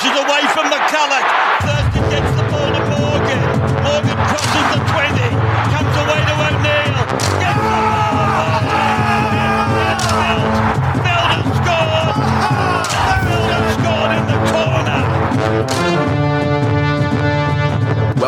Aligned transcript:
pushes 0.00 0.16
away 0.16 0.40
from 0.54 0.64
McCulloch. 0.70 1.89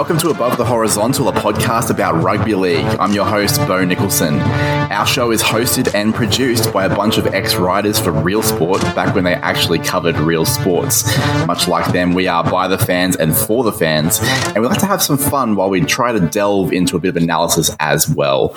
Welcome 0.02 0.18
to 0.18 0.30
Above 0.30 0.58
the 0.58 0.64
Horizontal, 0.64 1.28
a 1.28 1.32
podcast 1.32 1.88
about 1.88 2.20
rugby 2.24 2.56
league. 2.56 2.84
I'm 2.98 3.12
your 3.12 3.24
host, 3.24 3.58
Bo 3.68 3.84
Nicholson. 3.84 4.40
Our 4.40 5.06
show 5.06 5.30
is 5.30 5.40
hosted 5.40 5.94
and 5.94 6.12
produced 6.12 6.72
by 6.72 6.86
a 6.86 6.88
bunch 6.88 7.18
of 7.18 7.28
ex 7.28 7.54
writers 7.54 8.00
for 8.00 8.10
Real 8.10 8.42
Sport 8.42 8.82
back 8.96 9.14
when 9.14 9.22
they 9.22 9.34
actually 9.34 9.78
covered 9.78 10.16
real 10.16 10.44
sports. 10.44 11.04
Much 11.46 11.68
like 11.68 11.92
them, 11.92 12.14
we 12.14 12.26
are 12.26 12.42
by 12.42 12.66
the 12.66 12.78
fans 12.78 13.14
and 13.14 13.32
for 13.32 13.62
the 13.62 13.70
fans, 13.70 14.18
and 14.46 14.56
we 14.56 14.66
like 14.66 14.80
to 14.80 14.86
have 14.86 15.04
some 15.04 15.16
fun 15.16 15.54
while 15.54 15.70
we 15.70 15.80
try 15.80 16.10
to 16.10 16.18
delve 16.18 16.72
into 16.72 16.96
a 16.96 16.98
bit 16.98 17.10
of 17.10 17.22
analysis 17.22 17.70
as 17.78 18.08
well. 18.08 18.48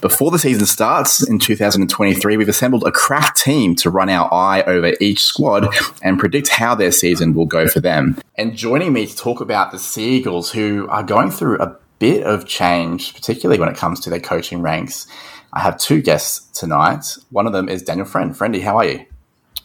Before 0.00 0.32
the 0.32 0.38
season 0.40 0.66
starts 0.66 1.22
in 1.22 1.38
2023, 1.38 2.36
we've 2.36 2.48
assembled 2.48 2.82
a 2.82 2.90
crack 2.90 3.36
team 3.36 3.76
to 3.76 3.88
run 3.88 4.10
our 4.10 4.28
eye 4.34 4.62
over 4.62 4.94
each 5.00 5.22
squad 5.22 5.72
and 6.02 6.18
predict 6.18 6.48
how 6.48 6.74
their 6.74 6.90
season 6.90 7.34
will 7.34 7.46
go 7.46 7.68
for 7.68 7.78
them. 7.78 8.18
And 8.34 8.56
joining 8.56 8.92
me 8.92 9.06
to 9.06 9.16
talk 9.16 9.40
about 9.40 9.70
the 9.72 9.78
Seagulls, 9.78 10.52
who 10.52 10.87
are 10.90 11.02
going 11.02 11.30
through 11.30 11.58
a 11.60 11.76
bit 11.98 12.24
of 12.24 12.46
change, 12.46 13.14
particularly 13.14 13.58
when 13.58 13.68
it 13.68 13.76
comes 13.76 14.00
to 14.00 14.10
their 14.10 14.20
coaching 14.20 14.62
ranks. 14.62 15.06
I 15.52 15.60
have 15.60 15.78
two 15.78 16.02
guests 16.02 16.58
tonight. 16.58 17.16
One 17.30 17.46
of 17.46 17.52
them 17.52 17.68
is 17.68 17.82
Daniel 17.82 18.06
Friend. 18.06 18.34
Friendy, 18.34 18.62
how 18.62 18.76
are 18.76 18.84
you? 18.84 19.06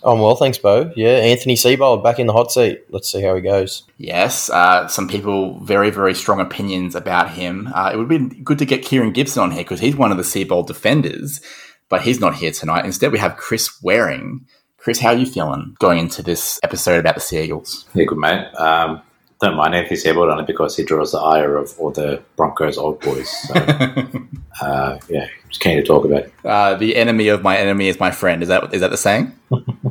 I'm 0.05 0.19
well, 0.19 0.35
thanks, 0.35 0.57
Bo. 0.57 0.91
Yeah, 0.95 1.15
Anthony 1.15 1.55
Seibold 1.55 2.03
back 2.03 2.19
in 2.19 2.27
the 2.27 2.33
hot 2.33 2.51
seat. 2.51 2.83
Let's 2.89 3.09
see 3.09 3.21
how 3.21 3.35
he 3.35 3.41
goes. 3.41 3.83
Yes, 3.97 4.49
uh, 4.49 4.87
some 4.87 5.07
people 5.07 5.59
very, 5.59 5.91
very 5.91 6.13
strong 6.13 6.41
opinions 6.41 6.93
about 6.93 7.31
him. 7.31 7.69
Uh, 7.73 7.91
it 7.93 7.97
would 7.97 8.09
be 8.09 8.19
good 8.41 8.59
to 8.59 8.65
get 8.65 8.83
Kieran 8.83 9.13
Gibson 9.13 9.43
on 9.43 9.51
here 9.51 9.63
because 9.63 9.79
he's 9.79 9.95
one 9.95 10.11
of 10.11 10.17
the 10.17 10.23
Seibold 10.23 10.67
defenders, 10.67 11.39
but 11.87 12.01
he's 12.01 12.19
not 12.19 12.35
here 12.35 12.51
tonight. 12.51 12.85
Instead, 12.85 13.13
we 13.13 13.19
have 13.19 13.37
Chris 13.37 13.81
Waring. 13.81 14.45
Chris, 14.77 14.99
how 14.99 15.09
are 15.09 15.17
you 15.17 15.25
feeling 15.25 15.77
going 15.79 15.99
into 15.99 16.21
this 16.21 16.59
episode 16.63 16.99
about 16.99 17.15
the 17.15 17.21
Seagulls? 17.21 17.85
Yeah, 17.93 18.03
good 18.03 18.17
mate. 18.17 18.45
Um, 18.55 19.01
don't 19.43 19.57
mind 19.57 19.75
Anthony 19.75 19.97
Seibold 19.97 20.31
only 20.31 20.45
because 20.45 20.75
he 20.75 20.83
draws 20.83 21.11
the 21.11 21.19
ire 21.19 21.57
of 21.57 21.73
all 21.79 21.91
the 21.91 22.21
Broncos 22.35 22.77
old 22.77 22.99
boys. 23.01 23.29
So, 23.29 23.53
uh, 24.61 24.99
yeah, 25.09 25.27
just 25.49 25.61
keen 25.61 25.77
to 25.77 25.83
talk 25.83 26.05
about. 26.05 26.25
Uh, 26.43 26.75
the 26.75 26.95
enemy 26.95 27.27
of 27.27 27.43
my 27.43 27.57
enemy 27.57 27.87
is 27.87 27.99
my 27.99 28.11
friend. 28.11 28.41
Is 28.41 28.49
that 28.49 28.73
is 28.73 28.81
that 28.81 28.91
the 28.91 28.97
saying? 28.97 29.31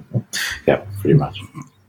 yeah, 0.66 0.84
pretty 1.00 1.14
much. 1.14 1.38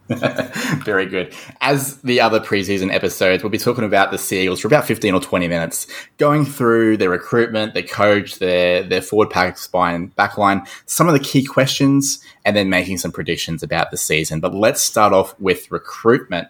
Very 0.83 1.05
good. 1.05 1.33
As 1.61 1.97
the 2.01 2.19
other 2.19 2.39
preseason 2.39 2.93
episodes, 2.93 3.41
we'll 3.41 3.49
be 3.49 3.57
talking 3.57 3.85
about 3.85 4.11
the 4.11 4.17
Seagulls 4.17 4.59
for 4.59 4.67
about 4.67 4.85
15 4.85 5.13
or 5.13 5.21
20 5.21 5.47
minutes, 5.47 5.87
going 6.17 6.45
through 6.45 6.97
their 6.97 7.09
recruitment, 7.09 7.73
their 7.73 7.83
coach, 7.83 8.39
their, 8.39 8.83
their 8.83 9.01
forward 9.01 9.29
pack 9.29 9.57
spine, 9.57 10.11
backline, 10.17 10.67
some 10.85 11.07
of 11.07 11.13
the 11.13 11.19
key 11.19 11.43
questions, 11.43 12.19
and 12.43 12.55
then 12.55 12.69
making 12.69 12.97
some 12.97 13.11
predictions 13.11 13.63
about 13.63 13.91
the 13.91 13.97
season. 13.97 14.41
But 14.41 14.53
let's 14.53 14.81
start 14.81 15.13
off 15.13 15.39
with 15.39 15.71
recruitment. 15.71 16.49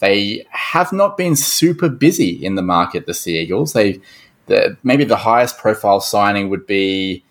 They 0.00 0.46
have 0.50 0.92
not 0.92 1.16
been 1.16 1.36
super 1.36 1.88
busy 1.88 2.44
in 2.44 2.54
the 2.56 2.62
market, 2.62 3.06
the 3.06 3.14
Seagulls. 3.14 3.72
They 3.72 4.00
the, 4.46 4.76
maybe 4.82 5.04
the 5.04 5.16
highest 5.16 5.58
profile 5.58 6.00
signing 6.00 6.48
would 6.50 6.66
be 6.66 7.24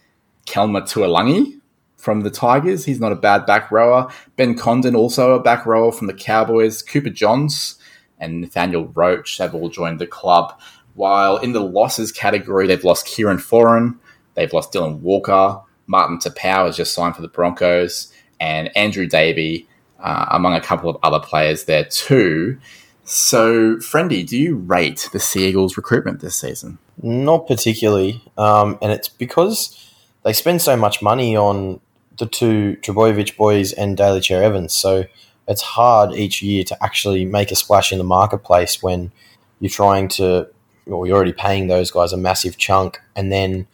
Kelma 0.46 0.82
Tuilagi 0.82 1.60
from 1.98 2.22
the 2.22 2.30
Tigers. 2.30 2.86
He's 2.86 3.00
not 3.00 3.12
a 3.12 3.16
bad 3.16 3.46
back 3.46 3.72
rower. 3.72 4.10
Ben 4.38 4.56
Condon, 4.56 4.96
also 4.96 5.34
a 5.34 5.42
back 5.42 5.66
rower 5.66 5.92
from 5.92 6.08
the 6.08 6.14
Cowboys. 6.14 6.82
Cooper 6.82 7.10
Johns 7.10 7.78
and 8.20 8.42
Nathaniel 8.42 8.88
Roache 8.88 9.38
have 9.40 9.54
all 9.54 9.70
joined 9.70 10.00
the 10.00 10.08
club. 10.08 10.60
While 10.94 11.38
in 11.38 11.54
the 11.54 11.60
losses 11.60 12.12
category, 12.12 12.68
they've 12.68 12.84
lost 12.84 13.06
Kieran 13.06 13.38
Foran, 13.38 13.98
they've 14.36 14.52
lost 14.52 14.74
Dylan 14.74 15.00
Walker, 15.00 15.62
Martin 15.88 16.18
Taupau 16.18 16.66
has 16.66 16.78
just 16.78 16.94
signed 16.94 17.16
for 17.16 17.22
the 17.22 17.28
Broncos, 17.28 18.14
and 18.40 18.76
Andrew 18.78 19.08
Davey, 19.08 19.68
uh, 20.02 20.28
among 20.32 20.54
a 20.54 20.62
couple 20.62 20.90
of 20.90 20.98
other 21.04 21.20
players 21.20 21.66
there 21.66 21.86
too. 21.86 22.58
So, 23.04 23.78
Friendy, 23.78 24.26
do 24.28 24.38
you 24.38 24.56
rate 24.56 25.10
the 25.12 25.20
Seagulls 25.20 25.78
recruitment 25.78 26.22
this 26.22 26.36
season? 26.36 26.78
Not 27.02 27.48
particularly, 27.48 28.22
um, 28.38 28.78
and 28.82 28.92
it's 28.92 29.10
because 29.10 29.92
they 30.24 30.34
spend 30.34 30.62
so 30.62 30.76
much 30.76 31.02
money 31.02 31.36
on 31.36 31.80
the 32.18 32.26
two 32.28 32.78
Trbojevic 32.82 33.36
boys 33.36 33.74
and 33.74 33.98
Daly 33.98 34.22
Cherry 34.22 34.46
Evans. 34.46 34.74
So 34.74 35.06
it's 35.48 35.62
hard 35.62 36.14
each 36.14 36.44
year 36.44 36.64
to 36.66 36.84
actually 36.84 37.26
make 37.26 37.52
a 37.52 37.56
splash 37.56 37.92
in 37.92 37.98
the 37.98 38.04
marketplace 38.04 38.84
when 38.84 39.12
you're 39.60 39.70
trying 39.70 40.08
to, 40.10 40.48
or 40.86 41.08
you're 41.08 41.16
already 41.16 41.34
paying 41.34 41.68
those 41.68 41.90
guys 41.90 42.14
a 42.14 42.18
massive 42.18 42.58
chunk, 42.58 43.00
and 43.16 43.32
then 43.32 43.66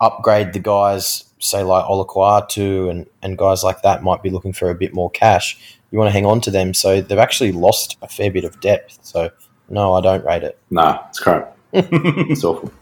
upgrade 0.00 0.52
the 0.52 0.58
guys, 0.58 1.24
say 1.38 1.62
like 1.62 1.84
Olakau'atu 1.84 2.90
and 2.90 3.06
and 3.22 3.38
guys 3.38 3.62
like 3.62 3.82
that 3.82 4.02
might 4.02 4.22
be 4.22 4.30
looking 4.30 4.52
for 4.52 4.70
a 4.70 4.74
bit 4.74 4.94
more 4.94 5.10
cash. 5.10 5.78
You 5.90 5.98
want 5.98 6.08
to 6.08 6.12
hang 6.12 6.26
on 6.26 6.40
to 6.42 6.50
them, 6.50 6.74
so 6.74 7.00
they've 7.00 7.18
actually 7.18 7.52
lost 7.52 7.96
a 8.02 8.08
fair 8.08 8.30
bit 8.30 8.44
of 8.44 8.60
depth. 8.60 8.98
So 9.02 9.30
no, 9.68 9.94
I 9.94 10.00
don't 10.00 10.24
rate 10.24 10.42
it. 10.42 10.58
Nah, 10.70 11.02
it's 11.08 11.20
crap. 11.20 11.56
it's 11.72 12.44
awful. 12.44 12.72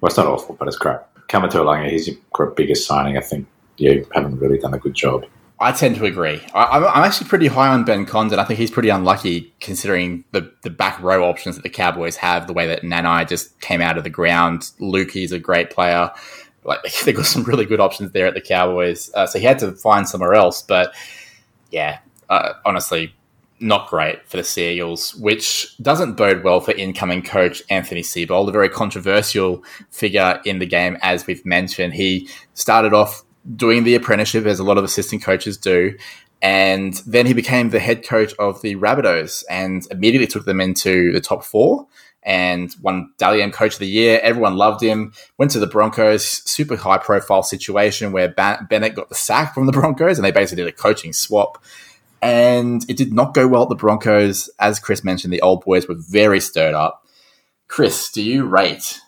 Well, 0.00 0.08
it's 0.08 0.16
not 0.16 0.26
awful, 0.26 0.56
but 0.58 0.68
it's 0.68 0.76
crap. 0.76 1.08
Coming 1.28 1.50
to 1.50 1.58
Alanga, 1.58 1.90
he's 1.90 2.08
your 2.08 2.46
biggest 2.50 2.86
signing. 2.86 3.16
I 3.16 3.20
think 3.20 3.46
you 3.78 4.06
haven't 4.14 4.38
really 4.38 4.58
done 4.58 4.74
a 4.74 4.78
good 4.78 4.94
job. 4.94 5.24
I 5.58 5.72
tend 5.72 5.96
to 5.96 6.04
agree. 6.04 6.40
I, 6.52 6.76
am 6.76 7.04
actually 7.04 7.28
pretty 7.28 7.46
high 7.46 7.68
on 7.68 7.84
Ben 7.84 8.04
Condon. 8.04 8.38
I 8.38 8.44
think 8.44 8.58
he's 8.58 8.70
pretty 8.70 8.90
unlucky 8.90 9.54
considering 9.60 10.24
the, 10.32 10.52
the 10.62 10.68
back 10.68 11.00
row 11.00 11.24
options 11.24 11.56
that 11.56 11.62
the 11.62 11.70
Cowboys 11.70 12.16
have, 12.16 12.46
the 12.46 12.52
way 12.52 12.66
that 12.66 12.82
Nanai 12.82 13.26
just 13.26 13.58
came 13.60 13.80
out 13.80 13.96
of 13.96 14.04
the 14.04 14.10
ground. 14.10 14.70
Luki's 14.80 15.32
a 15.32 15.38
great 15.38 15.70
player. 15.70 16.10
Like 16.66 16.80
they've 17.04 17.16
got 17.16 17.26
some 17.26 17.44
really 17.44 17.64
good 17.64 17.80
options 17.80 18.12
there 18.12 18.26
at 18.26 18.34
the 18.34 18.40
Cowboys. 18.40 19.10
Uh, 19.14 19.26
so 19.26 19.38
he 19.38 19.44
had 19.44 19.58
to 19.60 19.72
find 19.72 20.08
somewhere 20.08 20.34
else. 20.34 20.62
But 20.62 20.94
yeah, 21.70 21.98
uh, 22.28 22.54
honestly, 22.64 23.14
not 23.58 23.88
great 23.88 24.26
for 24.28 24.36
the 24.36 24.44
Seagulls, 24.44 25.14
which 25.14 25.76
doesn't 25.78 26.14
bode 26.14 26.44
well 26.44 26.60
for 26.60 26.72
incoming 26.72 27.22
coach 27.22 27.62
Anthony 27.70 28.02
Seibold, 28.02 28.48
a 28.48 28.52
very 28.52 28.68
controversial 28.68 29.64
figure 29.90 30.40
in 30.44 30.58
the 30.58 30.66
game, 30.66 30.98
as 31.00 31.26
we've 31.26 31.44
mentioned. 31.46 31.94
He 31.94 32.28
started 32.54 32.92
off 32.92 33.22
doing 33.54 33.84
the 33.84 33.94
apprenticeship, 33.94 34.44
as 34.44 34.58
a 34.58 34.64
lot 34.64 34.76
of 34.76 34.84
assistant 34.84 35.22
coaches 35.22 35.56
do. 35.56 35.96
And 36.42 36.94
then 37.06 37.24
he 37.24 37.32
became 37.32 37.70
the 37.70 37.80
head 37.80 38.04
coach 38.04 38.34
of 38.38 38.60
the 38.60 38.76
Rabbitohs 38.76 39.42
and 39.48 39.86
immediately 39.90 40.26
took 40.26 40.44
them 40.44 40.60
into 40.60 41.12
the 41.12 41.20
top 41.20 41.44
four 41.44 41.86
and 42.26 42.74
won 42.82 43.12
Dally 43.18 43.40
M 43.40 43.52
Coach 43.52 43.74
of 43.74 43.78
the 43.78 43.88
Year. 43.88 44.20
Everyone 44.22 44.56
loved 44.56 44.82
him. 44.82 45.12
Went 45.38 45.52
to 45.52 45.60
the 45.60 45.66
Broncos, 45.66 46.26
super 46.26 46.76
high 46.76 46.98
profile 46.98 47.44
situation 47.44 48.10
where 48.10 48.28
Bennett 48.28 48.96
got 48.96 49.08
the 49.08 49.14
sack 49.14 49.54
from 49.54 49.66
the 49.66 49.72
Broncos 49.80 50.18
and 50.18 50.24
they 50.24 50.32
basically 50.32 50.64
did 50.64 50.74
a 50.74 50.76
coaching 50.76 51.12
swap. 51.12 51.62
And 52.20 52.84
it 52.90 52.96
did 52.96 53.12
not 53.12 53.32
go 53.32 53.46
well 53.46 53.62
at 53.62 53.68
the 53.68 53.76
Broncos. 53.76 54.50
As 54.58 54.80
Chris 54.80 55.04
mentioned, 55.04 55.32
the 55.32 55.42
old 55.42 55.64
boys 55.64 55.86
were 55.86 55.94
very 55.94 56.40
stirred 56.40 56.74
up. 56.74 57.06
Chris, 57.68 58.10
do 58.10 58.22
you 58.22 58.44
rate 58.44 59.00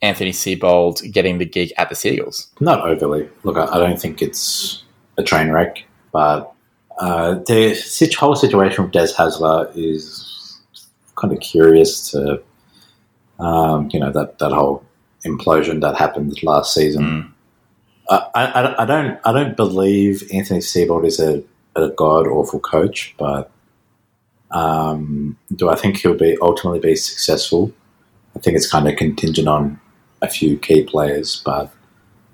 Anthony 0.00 0.32
Seibold 0.32 1.12
getting 1.12 1.38
the 1.38 1.44
gig 1.44 1.72
at 1.76 1.90
the 1.90 1.94
Seagulls? 1.94 2.50
Not 2.58 2.86
overly. 2.86 3.28
Look, 3.42 3.58
I 3.58 3.78
don't 3.78 4.00
think 4.00 4.22
it's 4.22 4.82
a 5.18 5.22
train 5.22 5.50
wreck, 5.50 5.84
but 6.12 6.54
uh, 6.98 7.34
the 7.46 8.16
whole 8.18 8.36
situation 8.36 8.84
with 8.84 8.92
Des 8.92 9.08
Hasler 9.08 9.70
is 9.76 10.58
kind 11.16 11.32
of 11.32 11.40
curious 11.40 12.10
to, 12.10 12.42
um, 13.38 13.88
you 13.92 14.00
know, 14.00 14.10
that, 14.12 14.38
that 14.38 14.52
whole 14.52 14.84
implosion 15.24 15.80
that 15.80 15.96
happened 15.96 16.42
last 16.42 16.74
season. 16.74 17.04
Mm. 17.04 17.32
I, 18.10 18.26
I, 18.34 18.82
I, 18.82 18.86
don't 18.86 19.20
I 19.24 19.32
don't 19.32 19.56
believe 19.56 20.28
Anthony 20.32 20.60
Seibold 20.60 21.06
is 21.06 21.20
a, 21.20 21.42
a 21.76 21.88
god 21.88 22.26
awful 22.26 22.60
coach, 22.60 23.14
but 23.18 23.50
um, 24.50 25.38
do 25.54 25.70
I 25.70 25.76
think 25.76 25.98
he'll 25.98 26.14
be 26.14 26.36
ultimately 26.42 26.80
be 26.80 26.96
successful? 26.96 27.72
I 28.36 28.40
think 28.40 28.56
it's 28.56 28.70
kind 28.70 28.88
of 28.88 28.96
contingent 28.96 29.48
on 29.48 29.80
a 30.20 30.28
few 30.28 30.58
key 30.58 30.84
players, 30.84 31.42
but 31.44 31.72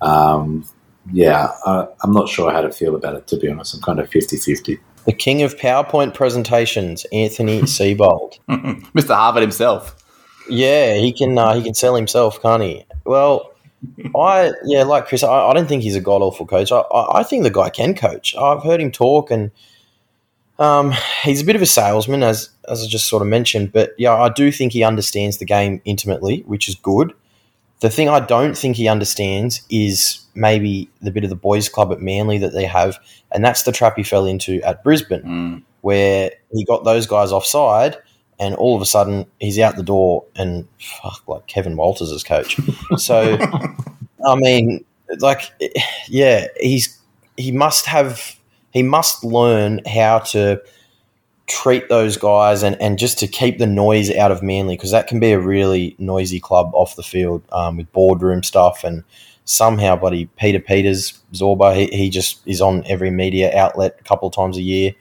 um, 0.01 0.65
yeah, 1.11 1.51
uh, 1.65 1.87
I'm 2.03 2.11
not 2.11 2.29
sure 2.29 2.51
how 2.51 2.61
to 2.61 2.71
feel 2.71 2.95
about 2.95 3.15
it, 3.15 3.27
to 3.27 3.37
be 3.37 3.49
honest. 3.49 3.75
I'm 3.75 3.81
kind 3.81 3.99
of 3.99 4.09
50 4.09 4.37
50. 4.37 4.79
The 5.05 5.13
king 5.13 5.41
of 5.41 5.57
PowerPoint 5.57 6.13
presentations, 6.13 7.05
Anthony 7.11 7.61
Seibold. 7.63 8.39
Mr. 8.49 9.15
Harvard 9.15 9.41
himself. 9.41 9.95
Yeah, 10.47 10.95
he 10.95 11.11
can 11.11 11.37
uh, 11.37 11.55
he 11.55 11.63
can 11.63 11.73
sell 11.73 11.95
himself, 11.95 12.41
can't 12.41 12.63
he? 12.63 12.85
Well, 13.05 13.51
I 14.15 14.51
yeah, 14.65 14.83
like 14.83 15.07
Chris, 15.07 15.23
I, 15.23 15.47
I 15.47 15.53
don't 15.53 15.67
think 15.67 15.83
he's 15.83 15.95
a 15.95 16.01
god 16.01 16.21
awful 16.21 16.45
coach. 16.45 16.71
I, 16.71 16.83
I, 16.91 17.23
think 17.23 17.43
the 17.43 17.49
guy 17.49 17.69
can 17.69 17.95
coach. 17.95 18.35
I've 18.35 18.63
heard 18.63 18.81
him 18.81 18.91
talk, 18.91 19.31
and 19.31 19.51
um, 20.57 20.93
he's 21.23 21.41
a 21.41 21.45
bit 21.45 21.55
of 21.55 21.61
a 21.61 21.65
salesman, 21.65 22.23
as 22.23 22.49
as 22.67 22.83
I 22.83 22.87
just 22.87 23.07
sort 23.07 23.21
of 23.21 23.27
mentioned. 23.27 23.71
But 23.71 23.91
yeah, 23.97 24.13
I 24.13 24.29
do 24.29 24.51
think 24.51 24.73
he 24.73 24.83
understands 24.83 25.37
the 25.37 25.45
game 25.45 25.81
intimately, 25.85 26.41
which 26.41 26.67
is 26.67 26.75
good. 26.75 27.13
The 27.79 27.89
thing 27.89 28.09
I 28.09 28.19
don't 28.19 28.57
think 28.57 28.75
he 28.75 28.89
understands 28.89 29.61
is 29.69 30.19
maybe 30.35 30.89
the 31.01 31.11
bit 31.11 31.23
of 31.23 31.29
the 31.29 31.35
boys' 31.35 31.69
club 31.69 31.93
at 31.93 32.01
Manly 32.01 32.37
that 32.39 32.53
they 32.53 32.65
have, 32.65 32.97
and 33.31 33.43
that's 33.43 33.63
the 33.63 33.71
trap 33.71 33.95
he 33.95 34.03
fell 34.03 34.25
into 34.25 34.61
at 34.63 34.83
Brisbane. 34.83 35.23
Mm. 35.23 35.63
where 35.81 36.31
he 36.51 36.65
got 36.65 36.83
those 36.83 37.07
guys 37.07 37.31
offside, 37.31 37.97
and 38.39 38.55
all 38.55 38.75
of 38.75 38.81
a 38.81 38.85
sudden 38.85 39.25
he's 39.39 39.59
out 39.59 39.75
the 39.75 39.83
door 39.83 40.25
and 40.35 40.67
fuck 40.79 41.27
like 41.27 41.47
Kevin 41.47 41.75
Walters 41.75 42.11
as 42.11 42.23
coach. 42.23 42.59
So, 42.97 43.37
I 44.25 44.35
mean, 44.35 44.83
like, 45.19 45.51
yeah, 46.07 46.47
he's 46.59 46.97
he 47.37 47.51
must 47.51 47.85
have 47.85 48.35
he 48.71 48.83
must 48.83 49.23
learn 49.23 49.81
how 49.85 50.19
to 50.19 50.61
treat 51.47 51.89
those 51.89 52.17
guys 52.17 52.63
and, 52.63 52.79
and 52.81 52.99
just 52.99 53.19
to 53.19 53.27
keep 53.27 53.57
the 53.57 53.67
noise 53.67 54.11
out 54.11 54.31
of 54.31 54.43
Manly 54.43 54.75
because 54.75 54.91
that 54.91 55.07
can 55.07 55.19
be 55.19 55.31
a 55.31 55.39
really 55.39 55.95
noisy 55.97 56.39
club 56.39 56.71
off 56.73 56.95
the 56.95 57.03
field 57.03 57.43
um, 57.51 57.77
with 57.77 57.91
boardroom 57.91 58.43
stuff 58.43 58.83
and 58.83 59.03
somehow, 59.49 59.95
buddy, 59.95 60.27
Peter 60.37 60.59
Peters, 60.59 61.19
Zorba, 61.33 61.75
he, 61.75 61.87
he 61.87 62.09
just 62.11 62.39
is 62.45 62.61
on 62.61 62.85
every 62.85 63.09
media 63.09 63.51
outlet 63.57 63.97
a 63.99 64.03
couple 64.03 64.27
of 64.27 64.35
times 64.35 64.57
a 64.57 64.61
year. 64.61 64.93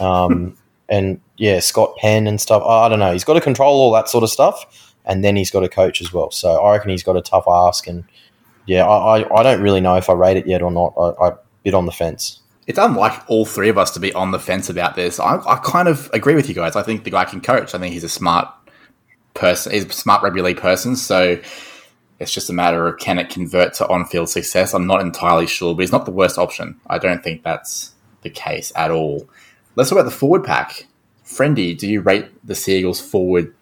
Um, 0.00 0.56
and 0.88 1.20
yeah, 1.42 1.58
Scott 1.58 1.96
Penn 1.96 2.28
and 2.28 2.40
stuff. 2.40 2.62
I 2.62 2.88
don't 2.88 3.00
know. 3.00 3.12
He's 3.12 3.24
got 3.24 3.34
to 3.34 3.40
control 3.40 3.80
all 3.80 3.92
that 3.94 4.08
sort 4.08 4.22
of 4.22 4.30
stuff, 4.30 4.94
and 5.04 5.24
then 5.24 5.34
he's 5.34 5.50
got 5.50 5.60
to 5.60 5.68
coach 5.68 6.00
as 6.00 6.12
well. 6.12 6.30
So 6.30 6.62
I 6.62 6.76
reckon 6.76 6.90
he's 6.90 7.02
got 7.02 7.16
a 7.16 7.20
tough 7.20 7.46
ask. 7.48 7.88
And 7.88 8.04
yeah, 8.66 8.86
I, 8.86 9.18
I, 9.18 9.40
I 9.40 9.42
don't 9.42 9.60
really 9.60 9.80
know 9.80 9.96
if 9.96 10.08
I 10.08 10.12
rate 10.12 10.36
it 10.36 10.46
yet 10.46 10.62
or 10.62 10.70
not. 10.70 10.94
I, 10.96 11.30
I 11.30 11.32
bit 11.64 11.74
on 11.74 11.86
the 11.86 11.90
fence. 11.90 12.38
It's 12.68 12.78
unlike 12.78 13.28
all 13.28 13.44
three 13.44 13.68
of 13.68 13.76
us 13.76 13.90
to 13.94 13.98
be 13.98 14.12
on 14.12 14.30
the 14.30 14.38
fence 14.38 14.70
about 14.70 14.94
this. 14.94 15.18
I, 15.18 15.38
I 15.44 15.56
kind 15.64 15.88
of 15.88 16.08
agree 16.12 16.36
with 16.36 16.48
you 16.48 16.54
guys. 16.54 16.76
I 16.76 16.82
think 16.84 17.02
the 17.02 17.10
guy 17.10 17.24
can 17.24 17.40
coach. 17.40 17.74
I 17.74 17.78
think 17.80 17.92
he's 17.92 18.04
a 18.04 18.08
smart 18.08 18.46
person. 19.34 19.72
He's 19.72 19.84
a 19.84 19.90
smart 19.90 20.22
rugby 20.22 20.42
league 20.42 20.60
person. 20.60 20.94
So 20.94 21.40
it's 22.20 22.32
just 22.32 22.50
a 22.50 22.52
matter 22.52 22.86
of 22.86 23.00
can 23.00 23.18
it 23.18 23.30
convert 23.30 23.74
to 23.74 23.88
on-field 23.88 24.28
success. 24.28 24.74
I'm 24.74 24.86
not 24.86 25.00
entirely 25.00 25.48
sure, 25.48 25.74
but 25.74 25.80
he's 25.80 25.90
not 25.90 26.04
the 26.04 26.12
worst 26.12 26.38
option. 26.38 26.80
I 26.86 26.98
don't 26.98 27.24
think 27.24 27.42
that's 27.42 27.94
the 28.20 28.30
case 28.30 28.72
at 28.76 28.92
all. 28.92 29.28
Let's 29.74 29.90
talk 29.90 29.98
about 29.98 30.08
the 30.08 30.16
forward 30.16 30.44
pack. 30.44 30.86
Friendy, 31.32 31.76
do 31.76 31.88
you 31.88 32.00
rate 32.00 32.26
the 32.46 32.54
Seagulls 32.54 33.00
forward 33.00 33.54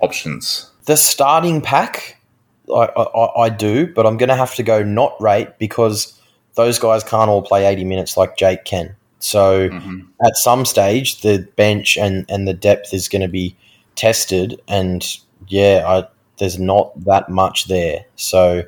options? 0.00 0.70
The 0.84 0.96
starting 0.96 1.62
pack, 1.62 2.20
I, 2.68 2.84
I, 2.96 3.44
I 3.44 3.48
do, 3.48 3.86
but 3.92 4.06
I'm 4.06 4.18
going 4.18 4.28
to 4.28 4.36
have 4.36 4.54
to 4.56 4.62
go 4.62 4.82
not 4.82 5.18
rate 5.20 5.58
because 5.58 6.20
those 6.54 6.78
guys 6.78 7.02
can't 7.02 7.30
all 7.30 7.42
play 7.42 7.66
80 7.66 7.84
minutes 7.84 8.16
like 8.16 8.36
Jake 8.36 8.64
can. 8.64 8.94
So 9.20 9.70
mm-hmm. 9.70 10.00
at 10.22 10.36
some 10.36 10.66
stage, 10.66 11.22
the 11.22 11.48
bench 11.56 11.96
and, 11.96 12.26
and 12.28 12.46
the 12.46 12.52
depth 12.52 12.92
is 12.92 13.08
going 13.08 13.22
to 13.22 13.28
be 13.28 13.56
tested. 13.96 14.60
And 14.68 15.02
yeah, 15.48 15.84
I, 15.86 16.08
there's 16.38 16.58
not 16.58 16.92
that 17.04 17.30
much 17.30 17.66
there. 17.68 18.04
So 18.16 18.64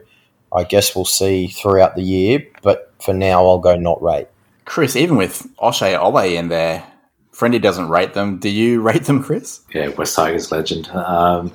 I 0.55 0.65
guess 0.65 0.97
we'll 0.97 1.05
see 1.05 1.49
throughout 1.49 1.95
the 1.95 2.03
year. 2.03 2.47
But 2.63 2.91
for 3.03 3.13
now, 3.13 3.47
I'll 3.47 3.59
go 3.59 3.77
not 3.77 4.03
rate. 4.03 4.29
Chris, 4.65 4.97
even 4.97 5.17
with 5.17 5.47
Oshay 5.59 5.97
Ole 5.99 6.37
in 6.37 6.49
there, 6.49 6.85
Friendy 7.37 7.61
doesn't 7.61 7.89
rate 7.89 8.15
them. 8.15 8.39
Do 8.39 8.49
you 8.49 8.81
rate 8.89 9.05
them, 9.05 9.23
Chris? 9.23 9.61
Yeah, 9.75 9.89
West 9.89 10.17
Tigers 10.17 10.51
legend. 10.51 10.89
Um, 10.89 11.53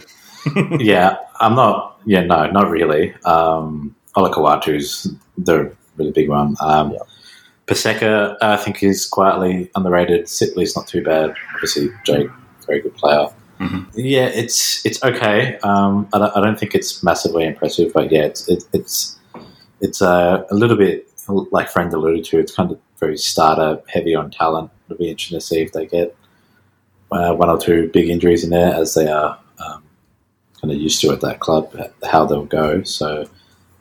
yeah, 0.80 1.18
I'm 1.40 1.56
not. 1.56 2.00
Yeah, 2.06 2.24
no, 2.24 2.50
not 2.52 2.70
really. 2.70 3.14
Um, 3.26 3.96
Olakau'atu's 4.16 5.14
the 5.38 5.76
really 5.98 6.12
big 6.12 6.30
one. 6.30 6.56
Um, 6.62 6.92
yeah. 6.92 7.00
Paseka, 7.68 8.38
I 8.42 8.58
think, 8.58 8.84
is 8.84 9.08
quietly 9.08 9.72
underrated. 9.76 10.26
Sipley's 10.26 10.76
not 10.76 10.88
too 10.88 11.04
bad. 11.04 11.34
Obviously, 11.54 11.90
Jake, 12.06 12.28
very 12.66 12.82
good 12.82 12.96
player. 12.96 13.28
Mm-hmm. 13.60 13.84
Yeah, 13.94 14.26
it's 14.26 14.86
it's 14.86 15.02
okay. 15.04 15.58
Um, 15.60 16.10
I, 16.14 16.18
don't, 16.18 16.38
I, 16.38 16.42
don't, 16.42 16.60
think 16.60 16.74
it's 16.74 17.04
massively 17.04 17.46
impressive, 17.46 17.94
but 17.94 18.12
yeah, 18.12 18.24
it's 18.24 18.50
it, 18.50 18.64
it's 18.74 19.18
it's 19.80 20.02
uh, 20.02 20.44
a 20.50 20.56
little 20.56 20.76
bit 20.76 21.08
like 21.28 21.70
friend 21.70 21.94
alluded 21.94 22.26
to. 22.26 22.40
It's 22.40 22.56
kind 22.56 22.72
of 22.72 22.80
very 23.00 23.18
starter 23.18 23.82
heavy 23.88 24.16
on 24.16 24.32
talent. 24.32 24.72
It'll 24.92 25.00
be 25.00 25.10
interesting 25.10 25.40
to 25.40 25.46
see 25.46 25.62
if 25.62 25.72
they 25.72 25.86
get 25.86 26.16
uh, 27.12 27.34
one 27.34 27.50
or 27.50 27.60
two 27.60 27.90
big 27.90 28.10
injuries 28.10 28.44
in 28.44 28.50
there, 28.50 28.74
as 28.74 28.94
they 28.94 29.08
are 29.08 29.38
um, 29.60 29.84
kind 30.60 30.72
of 30.72 30.78
used 30.78 31.02
to 31.02 31.12
at 31.12 31.22
that 31.22 31.40
club, 31.40 31.76
how 32.10 32.26
they'll 32.26 32.46
go. 32.46 32.84
So 32.84 33.26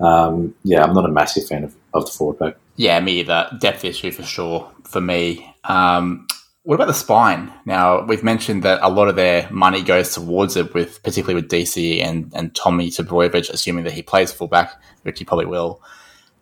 um, 0.01 0.55
yeah, 0.65 0.83
I'm 0.83 0.95
not 0.95 1.05
a 1.05 1.13
massive 1.13 1.47
fan 1.47 1.65
of 1.65 1.75
of 1.93 2.07
the 2.07 2.13
forward 2.13 2.39
pack. 2.39 2.57
Yeah, 2.77 2.99
me 3.01 3.21
either. 3.21 3.51
Depth 3.61 3.85
issue 3.85 4.11
for 4.11 4.23
sure 4.23 4.71
for 4.85 5.01
me. 5.01 5.55
Um, 5.65 6.27
what 6.63 6.75
about 6.75 6.87
the 6.87 6.95
spine? 6.95 7.53
Now 7.65 8.05
we've 8.05 8.23
mentioned 8.23 8.63
that 8.63 8.81
a 8.83 8.89
lot 8.89 9.09
of 9.09 9.17
their 9.17 9.51
money 9.51 9.83
goes 9.83 10.15
towards 10.15 10.57
it, 10.57 10.73
with 10.75 11.03
particularly 11.03 11.35
with 11.35 11.51
DC 11.51 12.03
and 12.03 12.33
and 12.35 12.55
Tommy 12.55 12.91
Trbojevic, 12.91 13.51
assuming 13.51 13.85
that 13.85 13.93
he 13.93 14.03
plays 14.03 14.33
fullback, 14.33 14.81
which 15.03 15.19
he 15.19 15.25
probably 15.25 15.47
will. 15.47 15.83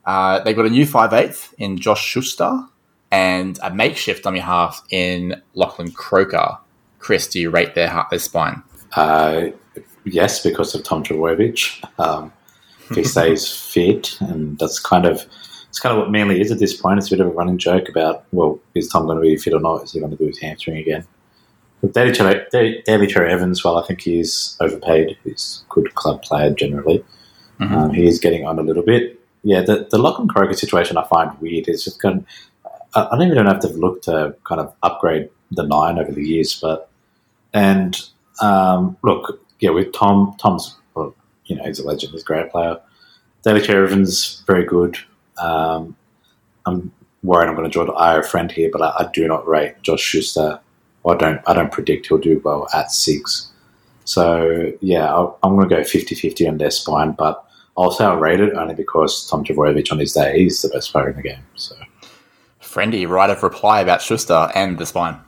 Uh, 0.04 0.40
they've 0.40 0.56
got 0.56 0.66
a 0.66 0.70
new 0.70 0.86
five 0.86 1.12
eighth 1.12 1.54
in 1.58 1.78
Josh 1.78 2.04
Schuster 2.04 2.64
and 3.10 3.58
a 3.62 3.72
makeshift 3.72 4.24
dummy 4.24 4.40
half 4.40 4.82
in 4.90 5.40
Lachlan 5.54 5.92
Croker. 5.92 6.58
Chris, 6.98 7.28
do 7.28 7.40
you 7.40 7.50
rate 7.50 7.74
their, 7.74 8.04
their 8.10 8.18
spine? 8.18 8.62
Uh, 8.94 9.46
yes, 10.04 10.42
because 10.42 10.74
of 10.74 10.82
Tom 10.82 11.02
Trbojevic. 11.02 11.82
Um, 11.98 12.32
if 12.90 12.96
he 12.96 13.04
stays 13.14 13.52
fit, 13.52 14.20
and 14.20 14.58
that's 14.58 14.78
kind 14.78 15.06
of 15.06 15.26
it's 15.68 15.80
kind 15.80 15.96
of 15.96 16.02
what 16.02 16.10
Manly 16.10 16.40
is 16.40 16.50
at 16.50 16.58
this 16.58 16.74
point. 16.74 16.98
It's 16.98 17.08
a 17.08 17.16
bit 17.16 17.20
of 17.20 17.28
a 17.28 17.30
running 17.30 17.58
joke 17.58 17.88
about 17.88 18.24
well, 18.32 18.58
is 18.74 18.88
Tom 18.88 19.06
going 19.06 19.18
to 19.18 19.22
be 19.22 19.36
fit 19.36 19.54
or 19.54 19.60
not? 19.60 19.84
Is 19.84 19.92
he 19.92 20.00
going 20.00 20.10
to 20.10 20.16
do 20.16 20.26
his 20.26 20.38
hamstring 20.38 20.78
again? 20.78 21.06
But 21.80 21.92
Daly 21.92 22.12
Cherry 22.12 23.32
Evans, 23.32 23.62
well, 23.62 23.78
I 23.78 23.86
think 23.86 24.00
he's 24.00 24.56
overpaid. 24.60 25.16
He's 25.22 25.64
a 25.64 25.72
good 25.72 25.94
club 25.94 26.22
player 26.22 26.50
generally. 26.50 27.04
Mm-hmm. 27.60 27.74
Um, 27.74 27.90
he 27.92 28.06
is 28.06 28.18
getting 28.18 28.46
on 28.46 28.58
a 28.58 28.62
little 28.62 28.82
bit. 28.82 29.20
Yeah, 29.44 29.62
the 29.62 29.86
the 29.90 29.98
Lachlan 29.98 30.28
Croker 30.28 30.54
situation 30.54 30.96
I 30.96 31.06
find 31.06 31.38
weird. 31.40 31.68
It's 31.68 31.84
just 31.84 32.00
kind 32.00 32.18
of, 32.18 32.26
I 32.94 33.08
don't 33.12 33.30
even 33.30 33.44
know 33.44 33.50
if 33.50 33.60
they've 33.60 34.02
to 34.02 34.34
kind 34.44 34.60
of 34.60 34.74
upgrade 34.82 35.30
the 35.50 35.62
nine 35.62 35.98
over 35.98 36.12
the 36.12 36.24
years, 36.24 36.58
but 36.60 36.90
and 37.52 37.96
um, 38.40 38.96
look, 39.02 39.40
yeah, 39.60 39.70
with 39.70 39.92
Tom, 39.92 40.34
Tom's 40.38 40.76
you 41.48 41.56
know, 41.56 41.64
he's 41.64 41.78
a 41.78 41.86
legend. 41.86 42.12
He's 42.12 42.22
a 42.22 42.24
great 42.24 42.50
player. 42.50 42.78
Daly 43.42 43.60
Cherry-Evans, 43.60 44.42
very 44.46 44.64
good. 44.64 44.98
Um, 45.38 45.96
I'm 46.66 46.92
worried 47.22 47.48
I'm 47.48 47.56
going 47.56 47.68
to 47.68 47.72
draw 47.72 47.90
eye 47.94 48.18
of 48.18 48.28
friend 48.28 48.50
here, 48.52 48.70
but 48.72 48.82
I, 48.82 48.88
I, 48.98 49.10
do 49.12 49.26
not 49.26 49.46
rate 49.46 49.80
Josh 49.82 50.00
Schuster. 50.00 50.60
I 51.08 51.14
don't. 51.14 51.40
I 51.46 51.54
don't 51.54 51.72
predict 51.72 52.06
he'll 52.06 52.18
do 52.18 52.40
well 52.44 52.68
at 52.74 52.90
six. 52.90 53.50
So 54.04 54.72
yeah, 54.80 55.14
i 55.14 55.46
am 55.46 55.56
going 55.56 55.68
to 55.68 55.74
go 55.74 55.80
50-50 55.82 56.48
on 56.48 56.58
their 56.58 56.70
spine, 56.70 57.12
but 57.12 57.44
I'll 57.76 57.90
say 57.90 58.04
I'll 58.04 58.18
rate 58.18 58.40
it 58.40 58.54
only 58.54 58.74
because 58.74 59.28
Tom 59.28 59.44
Trbojevic 59.44 59.92
on 59.92 59.98
his 59.98 60.12
day 60.12 60.38
he's 60.38 60.60
the 60.62 60.68
best 60.68 60.92
player 60.92 61.10
in 61.10 61.16
the 61.16 61.22
game. 61.22 61.42
So, 61.54 61.76
friendy, 62.68 63.08
right 63.08 63.30
of 63.30 63.42
reply 63.42 63.80
about 63.80 64.02
Schuster 64.02 64.50
and 64.54 64.78
the 64.78 64.86
spine. 64.86 65.18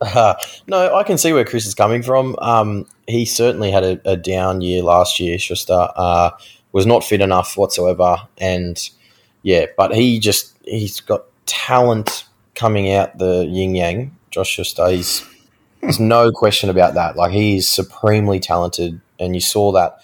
Uh, 0.00 0.34
no, 0.66 0.94
I 0.94 1.02
can 1.02 1.18
see 1.18 1.32
where 1.32 1.44
Chris 1.44 1.66
is 1.66 1.74
coming 1.74 2.02
from. 2.02 2.36
Um, 2.40 2.86
he 3.06 3.24
certainly 3.24 3.70
had 3.70 3.84
a, 3.84 4.00
a, 4.04 4.16
down 4.16 4.60
year 4.60 4.82
last 4.82 5.20
year. 5.20 5.38
Schuster 5.38 5.88
uh, 5.96 6.30
was 6.72 6.86
not 6.86 7.04
fit 7.04 7.20
enough 7.20 7.56
whatsoever, 7.56 8.16
and 8.38 8.88
yeah, 9.42 9.66
but 9.76 9.94
he 9.94 10.18
just 10.18 10.56
he's 10.64 11.00
got 11.00 11.24
talent 11.46 12.24
coming 12.54 12.92
out 12.92 13.18
the 13.18 13.46
yin 13.46 13.74
yang. 13.74 14.16
Josh 14.30 14.50
Schuster, 14.50 14.88
he's 14.88 15.24
there's 15.80 16.00
no 16.00 16.32
question 16.32 16.68
about 16.68 16.94
that. 16.94 17.16
Like 17.16 17.32
he 17.32 17.56
is 17.56 17.68
supremely 17.68 18.40
talented, 18.40 19.00
and 19.18 19.34
you 19.34 19.40
saw 19.40 19.72
that 19.72 20.00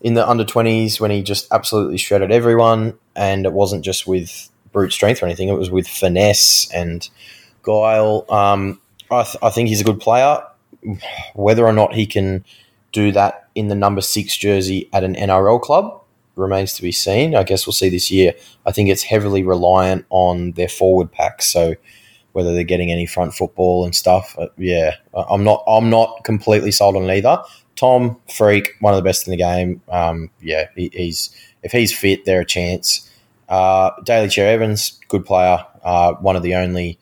in 0.00 0.14
the 0.14 0.28
under 0.28 0.44
twenties 0.44 1.00
when 1.00 1.10
he 1.10 1.22
just 1.22 1.46
absolutely 1.52 1.98
shredded 1.98 2.30
everyone, 2.30 2.94
and 3.14 3.46
it 3.46 3.52
wasn't 3.52 3.84
just 3.84 4.06
with 4.06 4.50
brute 4.74 4.92
strength 4.92 5.22
or 5.22 5.26
anything; 5.26 5.48
it 5.48 5.54
was 5.54 5.70
with 5.70 5.88
finesse 5.88 6.70
and 6.70 7.08
guile. 7.62 8.26
Um, 8.28 8.78
I, 9.10 9.22
th- 9.22 9.36
I 9.42 9.48
think 9.48 9.70
he's 9.70 9.80
a 9.80 9.84
good 9.84 10.00
player. 10.00 10.42
Whether 11.34 11.64
or 11.64 11.72
not 11.72 11.94
he 11.94 12.04
can 12.06 12.44
do 12.92 13.10
that 13.12 13.48
in 13.54 13.68
the 13.68 13.74
number 13.74 14.02
six 14.02 14.36
jersey 14.36 14.90
at 14.92 15.02
an 15.02 15.14
NRL 15.14 15.62
club 15.62 16.02
remains 16.36 16.74
to 16.74 16.82
be 16.82 16.92
seen. 16.92 17.34
I 17.34 17.42
guess 17.42 17.66
we'll 17.66 17.72
see 17.72 17.88
this 17.88 18.10
year. 18.10 18.34
I 18.66 18.72
think 18.72 18.88
it's 18.90 19.02
heavily 19.02 19.42
reliant 19.42 20.04
on 20.10 20.52
their 20.52 20.68
forward 20.68 21.10
pack. 21.12 21.42
So 21.42 21.74
whether 22.32 22.52
they're 22.52 22.64
getting 22.64 22.90
any 22.90 23.06
front 23.06 23.34
football 23.34 23.84
and 23.84 23.94
stuff, 23.94 24.34
uh, 24.38 24.48
yeah, 24.58 24.96
I'm 25.14 25.44
not. 25.44 25.62
I'm 25.66 25.90
not 25.90 26.24
completely 26.24 26.70
sold 26.70 26.96
on 26.96 27.08
either. 27.10 27.42
Tom 27.76 28.16
Freak, 28.28 28.70
one 28.80 28.94
of 28.94 28.98
the 28.98 29.08
best 29.08 29.26
in 29.26 29.32
the 29.32 29.36
game. 29.36 29.80
Um, 29.88 30.30
yeah, 30.40 30.68
he, 30.76 30.90
he's 30.92 31.30
if 31.62 31.72
he's 31.72 31.96
fit, 31.96 32.24
they're 32.24 32.40
a 32.40 32.46
chance. 32.46 33.10
Uh, 33.48 33.90
Daly 34.04 34.28
Cherry 34.28 34.50
Evans, 34.50 34.98
good 35.08 35.24
player. 35.24 35.64
Uh, 35.82 36.14
one 36.14 36.36
of 36.36 36.42
the 36.42 36.54
only 36.54 36.98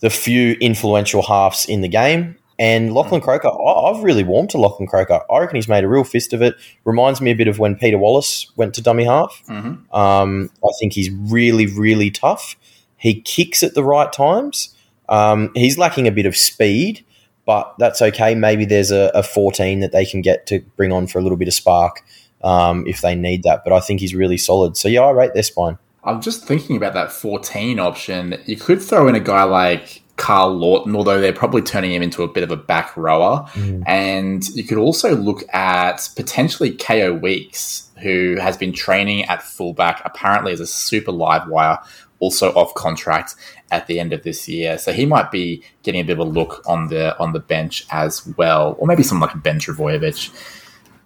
the 0.00 0.10
few 0.10 0.52
influential 0.60 1.22
halves 1.22 1.66
in 1.66 1.80
the 1.80 1.88
game. 1.88 2.36
And 2.60 2.92
Lachlan 2.92 3.20
Croker, 3.20 3.48
I've 3.48 4.02
really 4.02 4.24
warmed 4.24 4.50
to 4.50 4.58
Lachlan 4.58 4.88
Croker. 4.88 5.20
I 5.30 5.38
reckon 5.38 5.56
he's 5.56 5.68
made 5.68 5.84
a 5.84 5.88
real 5.88 6.02
fist 6.02 6.32
of 6.32 6.42
it. 6.42 6.56
Reminds 6.84 7.20
me 7.20 7.30
a 7.30 7.36
bit 7.36 7.46
of 7.46 7.60
when 7.60 7.76
Peter 7.76 7.98
Wallace 7.98 8.50
went 8.56 8.74
to 8.74 8.82
dummy 8.82 9.04
half. 9.04 9.42
Mm-hmm. 9.48 9.94
Um, 9.94 10.50
I 10.64 10.68
think 10.80 10.92
he's 10.92 11.10
really, 11.10 11.66
really 11.66 12.10
tough. 12.10 12.56
He 12.96 13.20
kicks 13.20 13.62
at 13.62 13.74
the 13.74 13.84
right 13.84 14.12
times. 14.12 14.74
Um, 15.08 15.52
he's 15.54 15.78
lacking 15.78 16.08
a 16.08 16.12
bit 16.12 16.26
of 16.26 16.36
speed, 16.36 17.04
but 17.46 17.74
that's 17.78 18.02
okay. 18.02 18.34
Maybe 18.34 18.64
there's 18.64 18.90
a, 18.90 19.10
a, 19.14 19.22
14 19.22 19.80
that 19.80 19.92
they 19.92 20.04
can 20.04 20.20
get 20.20 20.46
to 20.48 20.60
bring 20.76 20.92
on 20.92 21.06
for 21.06 21.18
a 21.18 21.22
little 21.22 21.38
bit 21.38 21.48
of 21.48 21.54
spark 21.54 22.04
um, 22.42 22.86
if 22.86 23.00
they 23.00 23.14
need 23.14 23.42
that. 23.44 23.62
But 23.64 23.72
I 23.72 23.80
think 23.80 24.00
he's 24.00 24.14
really 24.14 24.38
solid. 24.38 24.76
So 24.76 24.88
yeah, 24.88 25.02
I 25.02 25.10
rate 25.10 25.34
their 25.34 25.42
spine. 25.42 25.78
I'm 26.04 26.22
just 26.22 26.46
thinking 26.46 26.76
about 26.76 26.94
that 26.94 27.12
14 27.12 27.78
option. 27.78 28.40
You 28.46 28.56
could 28.56 28.80
throw 28.80 29.08
in 29.08 29.14
a 29.14 29.20
guy 29.20 29.42
like 29.42 30.02
Karl 30.16 30.54
Lawton, 30.54 30.96
although 30.96 31.20
they're 31.20 31.32
probably 31.32 31.62
turning 31.62 31.92
him 31.92 32.02
into 32.02 32.22
a 32.22 32.28
bit 32.28 32.42
of 32.42 32.50
a 32.50 32.56
back 32.56 32.96
rower. 32.96 33.48
And 33.86 34.46
you 34.50 34.64
could 34.64 34.78
also 34.78 35.14
look 35.16 35.42
at 35.54 36.08
potentially 36.16 36.72
Kaeo 36.72 37.20
Weekes, 37.20 37.88
who 38.02 38.36
has 38.40 38.56
been 38.56 38.72
training 38.72 39.24
at 39.24 39.42
fullback, 39.42 40.02
apparently 40.04 40.52
as 40.52 40.60
a 40.60 40.66
super 40.66 41.12
live 41.12 41.48
wire, 41.48 41.78
also 42.20 42.52
off 42.54 42.74
contract 42.74 43.36
at 43.70 43.86
the 43.86 44.00
end 44.00 44.12
of 44.12 44.22
this 44.24 44.48
year. 44.48 44.76
So 44.78 44.92
he 44.92 45.06
might 45.06 45.30
be 45.30 45.62
getting 45.82 46.00
a 46.00 46.04
bit 46.04 46.18
of 46.18 46.26
a 46.26 46.30
look 46.30 46.62
on 46.66 46.88
the 46.88 47.16
on 47.18 47.32
the 47.32 47.40
bench 47.40 47.86
as 47.90 48.26
well, 48.36 48.76
or 48.78 48.86
maybe 48.86 49.02
someone 49.02 49.28
like 49.28 49.42
Ben 49.42 49.58
Trbojevic. 49.58 50.30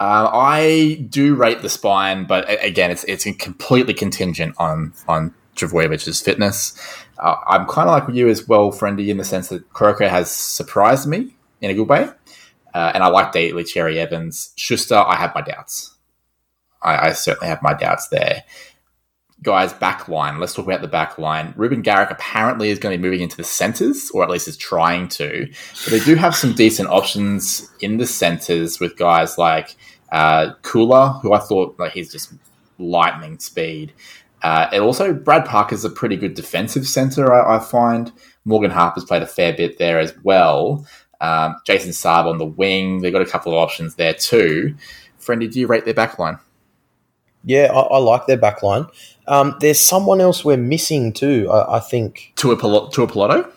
Uh, 0.03 0.29
I 0.33 1.07
do 1.11 1.37
rate 1.37 1.63
the 1.63 1.69
spine, 1.69 2.25
but 2.25 2.45
again, 2.61 2.91
it's 2.91 3.05
it's 3.05 3.23
completely 3.39 3.95
contingent 3.95 4.57
on 4.59 4.93
on 5.07 5.33
Trbojevic's 5.55 6.21
fitness. 6.21 6.77
Uh, 7.21 7.37
I'm 7.47 7.67
kind 7.67 7.89
of 7.89 8.09
like 8.09 8.13
you 8.13 8.29
as 8.29 8.49
well, 8.49 8.73
Friendy, 8.73 9.11
in 9.11 9.19
the 9.19 9.25
sense 9.25 9.47
that 9.51 9.73
Croker 9.73 10.09
has 10.09 10.29
surprised 10.29 11.07
me 11.07 11.37
in 11.61 11.71
a 11.71 11.75
good 11.75 11.89
way, 11.89 12.11
uh, 12.75 12.91
and 12.93 13.05
I 13.05 13.07
like 13.11 13.31
Daly 13.31 13.63
Cherry 13.63 14.01
Evans. 14.01 14.53
Schuster, 14.57 14.97
I 14.97 15.15
have 15.15 15.37
my 15.37 15.43
doubts. 15.43 15.95
I, 16.83 17.11
I 17.11 17.13
certainly 17.13 17.47
have 17.47 17.63
my 17.63 17.73
doubts 17.73 18.09
there. 18.09 18.43
Guys, 19.41 19.73
back 19.73 20.09
line. 20.09 20.41
Let's 20.41 20.55
talk 20.55 20.67
about 20.67 20.83
the 20.83 20.89
back 20.89 21.17
line. 21.17 21.55
Ruben 21.57 21.81
Garrick 21.81 22.11
apparently 22.11 22.71
is 22.71 22.81
going 22.81 22.93
to 22.93 22.99
be 22.99 23.03
moving 23.03 23.21
into 23.21 23.37
the 23.37 23.45
centres, 23.45 24.11
or 24.13 24.25
at 24.25 24.31
least 24.31 24.49
is 24.49 24.57
trying 24.57 25.07
to. 25.11 25.49
But 25.85 25.91
they 25.93 26.01
do 26.01 26.17
have 26.17 26.35
some 26.35 26.55
decent 26.55 26.89
options 26.89 27.71
in 27.81 27.99
the 27.99 28.07
centres 28.07 28.81
with 28.81 28.97
guys 28.97 29.39
like 29.39 29.77
uh, 30.13 30.55
Koula, 30.63 31.19
who 31.23 31.33
I 31.33 31.41
thought 31.41 31.77
like 31.79 31.93
he's 31.93 32.13
just 32.13 32.33
lightning 32.79 33.39
speed. 33.41 33.93
Uh, 34.43 34.69
and 34.73 34.83
also, 34.83 35.13
Brad 35.13 35.45
Parker's 35.45 35.85
a 35.85 35.91
pretty 35.91 36.17
good 36.17 36.35
defensive 36.35 36.87
centre, 36.87 37.33
I, 37.33 37.57
I 37.57 37.59
find. 37.61 38.13
Morgan 38.45 38.71
Harper's 38.73 39.05
played 39.05 39.23
a 39.23 39.27
fair 39.27 39.53
bit 39.53 39.79
there 39.79 39.99
as 39.99 40.15
well. 40.25 40.87
Um, 41.21 41.57
Jason 41.65 41.93
Saab 41.93 42.27
on 42.27 42.39
the 42.39 42.45
wing. 42.45 43.01
They've 43.01 43.13
got 43.13 43.23
a 43.23 43.27
couple 43.27 43.53
of 43.53 43.59
options 43.59 43.95
there 43.95 44.15
too. 44.15 44.75
Friendy, 45.21 45.51
do 45.51 45.61
you 45.61 45.69
rate 45.69 45.85
their 45.85 45.95
back 45.95 46.19
line? 46.19 46.39
Yeah, 47.45 47.73
I, 47.73 47.81
I 47.81 47.99
like 47.99 48.27
their 48.27 48.37
back 48.37 48.63
line. 48.63 48.87
Um, 49.29 49.57
there's 49.61 49.79
someone 49.79 50.21
else 50.21 50.45
we're 50.45 50.57
missing 50.57 51.13
too, 51.13 51.49
I, 51.51 51.77
I 51.77 51.81
think. 51.81 52.33
To 52.37 52.51
a, 52.51 52.57
Pil- 52.57 52.89
to 52.89 53.03
a 53.03 53.07
Pilato? 53.07 53.49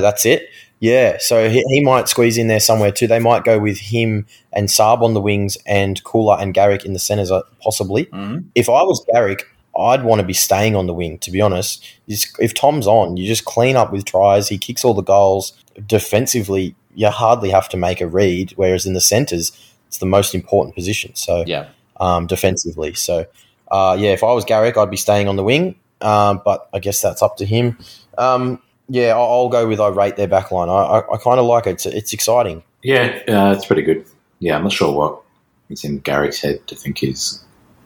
That's 0.00 0.24
it. 0.24 0.48
Yeah, 0.84 1.16
so 1.18 1.48
he, 1.48 1.64
he 1.68 1.80
might 1.82 2.08
squeeze 2.08 2.36
in 2.36 2.46
there 2.48 2.60
somewhere 2.60 2.92
too. 2.92 3.06
They 3.06 3.18
might 3.18 3.42
go 3.42 3.58
with 3.58 3.78
him 3.78 4.26
and 4.52 4.68
Saab 4.68 5.00
on 5.02 5.14
the 5.14 5.20
wings 5.20 5.56
and 5.66 6.02
Koula 6.04 6.36
and 6.42 6.52
Garrick 6.52 6.84
in 6.84 6.92
the 6.92 6.98
centres, 6.98 7.30
uh, 7.30 7.40
possibly. 7.62 8.04
Mhm. 8.06 8.44
If 8.54 8.68
I 8.68 8.82
was 8.82 9.02
Garrick, 9.10 9.46
I'd 9.78 10.04
want 10.04 10.20
to 10.20 10.26
be 10.26 10.34
staying 10.34 10.76
on 10.76 10.86
the 10.86 10.92
wing, 10.92 11.16
to 11.20 11.30
be 11.30 11.40
honest. 11.40 11.82
Just- 12.06 12.36
If 12.38 12.52
Tom's 12.52 12.86
on, 12.86 13.16
you 13.16 13.26
just 13.26 13.46
clean 13.46 13.76
up 13.76 13.92
with 13.92 14.04
tries. 14.04 14.48
He 14.48 14.58
kicks 14.58 14.84
all 14.84 14.92
the 14.92 15.02
goals. 15.02 15.54
Defensively, 15.86 16.74
you 16.94 17.08
hardly 17.08 17.48
have 17.50 17.68
to 17.70 17.76
make 17.78 18.02
a 18.02 18.06
read, 18.06 18.52
whereas 18.56 18.84
in 18.84 18.92
the 18.92 19.00
centres, 19.00 19.52
it's 19.88 19.98
the 19.98 20.06
most 20.06 20.34
important 20.34 20.74
position. 20.74 21.12
So 21.14 21.44
Yeah. 21.46 21.64
um, 21.98 22.26
defensively. 22.26 22.92
So, 22.94 23.24
uh, 23.70 23.96
yeah, 23.98 24.10
if 24.10 24.22
I 24.22 24.32
was 24.32 24.44
Garrick, 24.44 24.76
I'd 24.76 24.90
be 24.90 24.96
staying 24.98 25.28
on 25.28 25.36
the 25.36 25.44
wing. 25.44 25.76
Um, 26.02 26.42
but 26.44 26.68
I 26.74 26.78
guess 26.80 27.00
that's 27.00 27.22
up 27.22 27.36
to 27.38 27.46
him. 27.46 27.78
Um, 28.18 28.58
yeah, 28.88 29.14
I'll, 29.14 29.48
go 29.48 29.66
with 29.66 29.80
I 29.80 29.88
rate 29.88 30.16
their 30.16 30.28
back 30.28 30.50
line. 30.50 30.68
I, 30.68 30.72
I, 30.72 31.14
I 31.14 31.16
kind 31.18 31.38
of 31.38 31.46
like 31.46 31.66
it. 31.66 31.70
It's, 31.70 31.86
it's 31.86 32.12
exciting. 32.12 32.62
Yeah, 32.82 33.18
uh, 33.28 33.54
it's 33.56 33.66
pretty 33.66 33.82
good. 33.82 34.04
Yeah, 34.40 34.56
I'm 34.56 34.64
not 34.64 34.72
sure 34.72 34.92
what 34.92 35.22
is 35.70 35.84
in 35.84 36.00
Garrick's 36.00 36.40
head 36.40 36.66
to 36.66 36.76
think 36.76 36.98
he's 36.98 37.42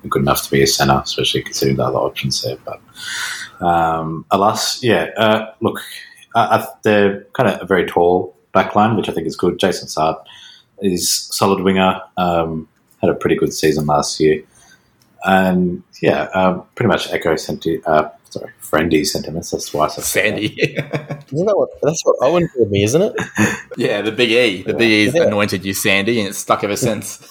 good 0.09 0.23
enough 0.23 0.43
to 0.45 0.51
be 0.51 0.63
a 0.63 0.67
centre, 0.67 1.01
especially 1.05 1.43
considering 1.43 1.77
the 1.77 1.85
other 1.85 1.99
options 1.99 2.43
there. 2.43 2.57
But 2.65 2.81
um, 3.65 4.25
alas, 4.31 4.83
yeah, 4.83 5.11
uh, 5.17 5.53
look, 5.61 5.81
uh, 6.35 6.67
they're 6.83 7.25
kind 7.33 7.49
of 7.49 7.63
a 7.63 7.67
very 7.67 7.87
tall 7.87 8.37
back 8.53 8.75
line, 8.75 8.97
which 8.97 9.09
I 9.09 9.13
think 9.13 9.27
is 9.27 9.37
good. 9.37 9.59
Jason 9.59 9.89
Saab 9.89 10.25
is 10.81 11.11
solid 11.11 11.63
winger, 11.63 12.01
um, 12.17 12.69
had 13.01 13.11
a 13.11 13.15
pretty 13.15 13.37
good 13.37 13.53
season 13.53 13.87
last 13.87 14.19
year. 14.21 14.43
And 15.25 15.83
yeah, 16.01 16.25
um, 16.35 16.65
pretty 16.75 16.89
much 16.89 17.13
echo 17.13 17.37
senti- 17.37 17.85
uh, 17.85 18.09
sorry, 18.31 18.53
friendly 18.61 19.05
sentiments. 19.05 19.51
That's 19.51 19.69
twice. 19.71 19.99
I've 19.99 20.05
said 20.05 20.35
that. 20.37 20.41
Sandy. 20.41 20.55
Isn't 20.63 20.77
that 21.47 21.57
what 21.57 21.71
that's 21.83 22.03
what 22.05 22.17
Owen 22.21 22.49
called 22.49 22.71
me, 22.71 22.83
isn't 22.85 23.03
it? 23.03 23.13
yeah, 23.77 24.03
the 24.03 24.13
big 24.13 24.31
E. 24.31 24.63
The 24.63 24.75
big 24.75 24.91
E's 24.91 25.15
Yeah. 25.15 25.25
anointed 25.25 25.65
you 25.65 25.75
Sandy, 25.75 26.21
and 26.21 26.29
it's 26.29 26.39
stuck 26.39 26.65
ever 26.65 26.77
since. 26.89 27.27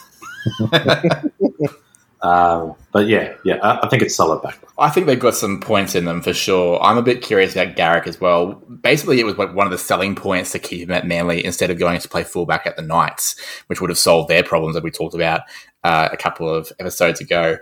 Um, 2.20 2.76
but 2.92 3.08
yeah, 3.08 3.36
yeah, 3.46 3.58
I, 3.62 3.86
I 3.86 3.90
think 3.90 4.02
it's 4.02 4.16
solid 4.16 4.42
back. 4.42 4.58
I 4.80 4.90
think 4.90 5.06
they've 5.06 5.20
got 5.20 5.36
some 5.36 5.60
points 5.62 5.94
in 5.94 6.06
them 6.06 6.22
for 6.24 6.34
sure. 6.34 6.82
I'm 6.82 6.98
a 6.98 7.04
bit 7.04 7.22
curious 7.22 7.56
about 7.56 7.76
Garrick 7.76 8.08
as 8.08 8.20
well. 8.20 8.54
Basically, 8.56 9.20
it 9.20 9.24
was 9.26 9.38
like 9.38 9.54
one 9.54 9.68
of 9.68 9.72
the 9.72 9.78
selling 9.78 10.16
points 10.16 10.52
to 10.54 10.60
keep 10.60 10.82
him 10.82 10.92
at 10.92 11.06
Manly 11.06 11.46
instead 11.46 11.70
of 11.70 11.78
going 11.78 12.00
to 12.00 12.10
play 12.10 12.24
fullback 12.24 12.66
at 12.66 12.76
the 12.76 12.82
Knights, 12.82 13.36
which 13.68 13.82
would 13.82 13.92
have 13.92 14.00
solved 14.00 14.30
their 14.30 14.44
problems 14.44 14.74
that 14.74 14.84
we 14.84 14.90
talked 14.90 15.14
about 15.14 15.42
uh, 15.84 16.10
a 16.12 16.18
couple 16.18 16.50
of 16.52 16.72
episodes 16.80 17.22
ago. 17.22 17.58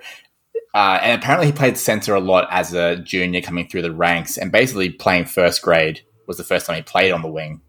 Uh, 0.75 0.99
and 1.01 1.21
apparently, 1.21 1.47
he 1.47 1.53
played 1.53 1.77
centre 1.77 2.13
a 2.13 2.19
lot 2.19 2.49
as 2.51 2.73
a 2.73 2.97
junior 2.97 3.39
coming 3.41 3.65
through 3.65 3.81
the 3.81 3.93
ranks, 3.93 4.37
and 4.37 4.51
basically 4.51 4.89
playing 4.89 5.23
first 5.23 5.61
grade 5.61 6.01
was 6.27 6.35
the 6.35 6.43
first 6.43 6.65
time 6.65 6.75
he 6.75 6.81
played 6.81 7.13
on 7.13 7.21
the 7.21 7.29
wing. 7.29 7.61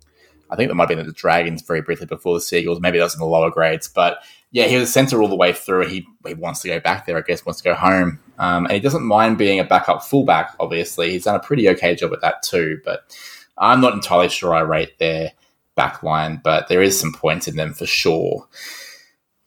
I 0.50 0.56
think 0.56 0.68
that 0.68 0.74
might 0.74 0.88
have 0.88 0.98
been 0.98 1.06
the 1.06 1.12
Dragons 1.12 1.62
very 1.62 1.80
briefly 1.80 2.06
before 2.06 2.34
the 2.34 2.40
Seagulls. 2.40 2.80
Maybe 2.80 2.98
that 2.98 3.04
was 3.04 3.14
in 3.14 3.20
the 3.20 3.26
lower 3.26 3.50
grades, 3.50 3.88
but 3.88 4.24
yeah, 4.50 4.66
he 4.66 4.74
was 4.76 4.88
a 4.88 4.92
centre 4.92 5.22
all 5.22 5.28
the 5.28 5.36
way 5.36 5.52
through. 5.52 5.86
He 5.86 6.04
he 6.26 6.34
wants 6.34 6.62
to 6.62 6.68
go 6.68 6.80
back 6.80 7.06
there, 7.06 7.16
I 7.16 7.20
guess, 7.20 7.46
wants 7.46 7.60
to 7.60 7.68
go 7.68 7.74
home, 7.74 8.18
um, 8.38 8.64
and 8.64 8.72
he 8.72 8.80
doesn't 8.80 9.04
mind 9.04 9.38
being 9.38 9.60
a 9.60 9.64
backup 9.64 10.02
fullback. 10.02 10.56
Obviously, 10.58 11.12
he's 11.12 11.24
done 11.24 11.36
a 11.36 11.40
pretty 11.40 11.68
okay 11.70 11.94
job 11.94 12.12
at 12.12 12.22
that 12.22 12.42
too. 12.42 12.80
But 12.84 13.16
I'm 13.56 13.80
not 13.80 13.94
entirely 13.94 14.30
sure 14.30 14.52
I 14.52 14.60
rate 14.60 14.98
their 14.98 15.30
back 15.76 16.02
line, 16.02 16.40
but 16.42 16.66
there 16.66 16.82
is 16.82 16.98
some 16.98 17.12
points 17.12 17.46
in 17.46 17.54
them 17.54 17.72
for 17.72 17.86
sure. 17.86 18.48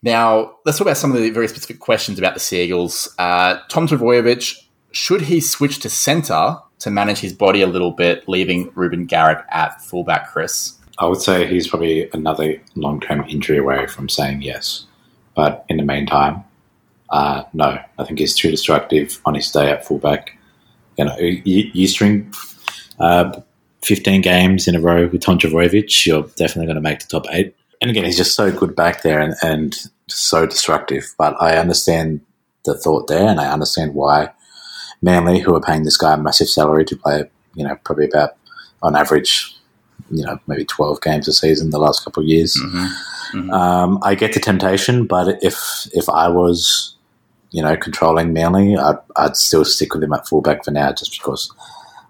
Now, 0.02 0.56
let's 0.66 0.78
talk 0.78 0.88
about 0.88 0.98
some 0.98 1.12
of 1.12 1.22
the 1.22 1.30
very 1.30 1.48
specific 1.48 1.80
questions 1.80 2.18
about 2.18 2.34
the 2.34 2.40
Seagulls. 2.40 3.14
Uh, 3.18 3.60
Tom 3.70 3.88
Trbojevic, 3.88 4.64
should 4.92 5.22
he 5.22 5.42
switch 5.42 5.80
to 5.80 5.90
centre 5.90 6.58
to 6.80 6.90
manage 6.90 7.20
his 7.20 7.34
body 7.34 7.62
a 7.62 7.68
little 7.68 7.92
bit, 7.92 8.28
leaving 8.28 8.72
Ruben 8.76 9.06
Garrick 9.06 9.44
at 9.52 9.82
fullback, 9.82 10.32
Chris? 10.32 10.78
I 11.00 11.06
would 11.06 11.22
say 11.22 11.48
he's 11.48 11.68
probably 11.68 12.10
another 12.12 12.62
long 12.76 13.00
term 13.02 13.26
injury 13.28 13.58
away 13.58 13.88
from 13.88 14.10
saying 14.10 14.42
yes. 14.42 14.86
But 15.36 15.66
in 15.70 15.78
the 15.78 15.84
meantime, 15.84 16.44
uh, 17.10 17.44
no. 17.54 17.80
I 17.98 18.04
think 18.04 18.20
he's 18.20 18.36
too 18.36 18.52
destructive 18.52 19.22
on 19.26 19.36
his 19.36 19.52
day 19.52 19.72
at 19.72 19.86
fullback. 19.86 20.38
You 20.98 21.06
know, 21.06 21.18
you, 21.18 21.72
you 21.74 21.88
string 21.88 22.34
uh, 23.00 23.40
15 23.84 24.22
games 24.22 24.68
in 24.68 24.76
a 24.76 24.82
row 24.82 25.08
with 25.08 25.22
Tom 25.22 25.38
Trbojevic, 25.38 26.06
you're 26.06 26.24
definitely 26.36 26.66
going 26.66 26.76
to 26.76 26.82
make 26.82 27.00
the 27.00 27.08
top 27.08 27.26
eight. 27.32 27.56
And 27.82 27.90
again, 27.90 28.04
he's 28.04 28.18
just 28.18 28.36
so 28.36 28.52
good 28.52 28.76
back 28.76 29.04
there 29.04 29.20
and, 29.20 29.36
and 29.42 29.90
so 30.08 30.46
destructive. 30.46 31.14
But 31.18 31.36
I 31.42 31.58
understand 31.58 32.22
the 32.66 32.78
thought 32.78 33.08
there, 33.08 33.28
and 33.28 33.40
I 33.40 33.52
understand 33.52 33.96
why 33.96 34.32
Manly, 35.02 35.40
who 35.40 35.56
are 35.56 35.62
paying 35.62 35.84
this 35.84 35.98
guy 35.98 36.14
a 36.14 36.18
massive 36.18 36.50
salary 36.50 36.84
to 36.86 36.96
play, 36.98 37.24
you 37.56 37.64
know, 37.64 37.78
probably 37.86 38.06
about 38.06 38.32
on 38.82 38.96
average, 38.96 39.56
you 40.12 40.26
know, 40.26 40.38
maybe 40.48 40.66
12 40.66 41.02
games 41.02 41.28
a 41.28 41.34
season 41.34 41.70
the 41.70 41.80
last 41.80 42.04
couple 42.04 42.22
of 42.22 42.28
years. 42.28 42.60
Um, 43.52 44.00
I 44.02 44.16
get 44.16 44.34
the 44.34 44.40
temptation, 44.40 45.06
but 45.06 45.42
if 45.44 45.88
if 45.94 46.10
I 46.10 46.28
was, 46.28 46.96
you 47.52 47.62
know, 47.62 47.78
controlling 47.78 48.34
Manly, 48.34 48.76
I'd, 48.76 48.98
I'd 49.16 49.38
still 49.38 49.64
stick 49.64 49.94
with 49.94 50.04
him 50.04 50.14
at 50.14 50.28
fullback 50.28 50.66
for 50.66 50.72
now, 50.72 50.92
just 50.92 51.12
because. 51.20 51.52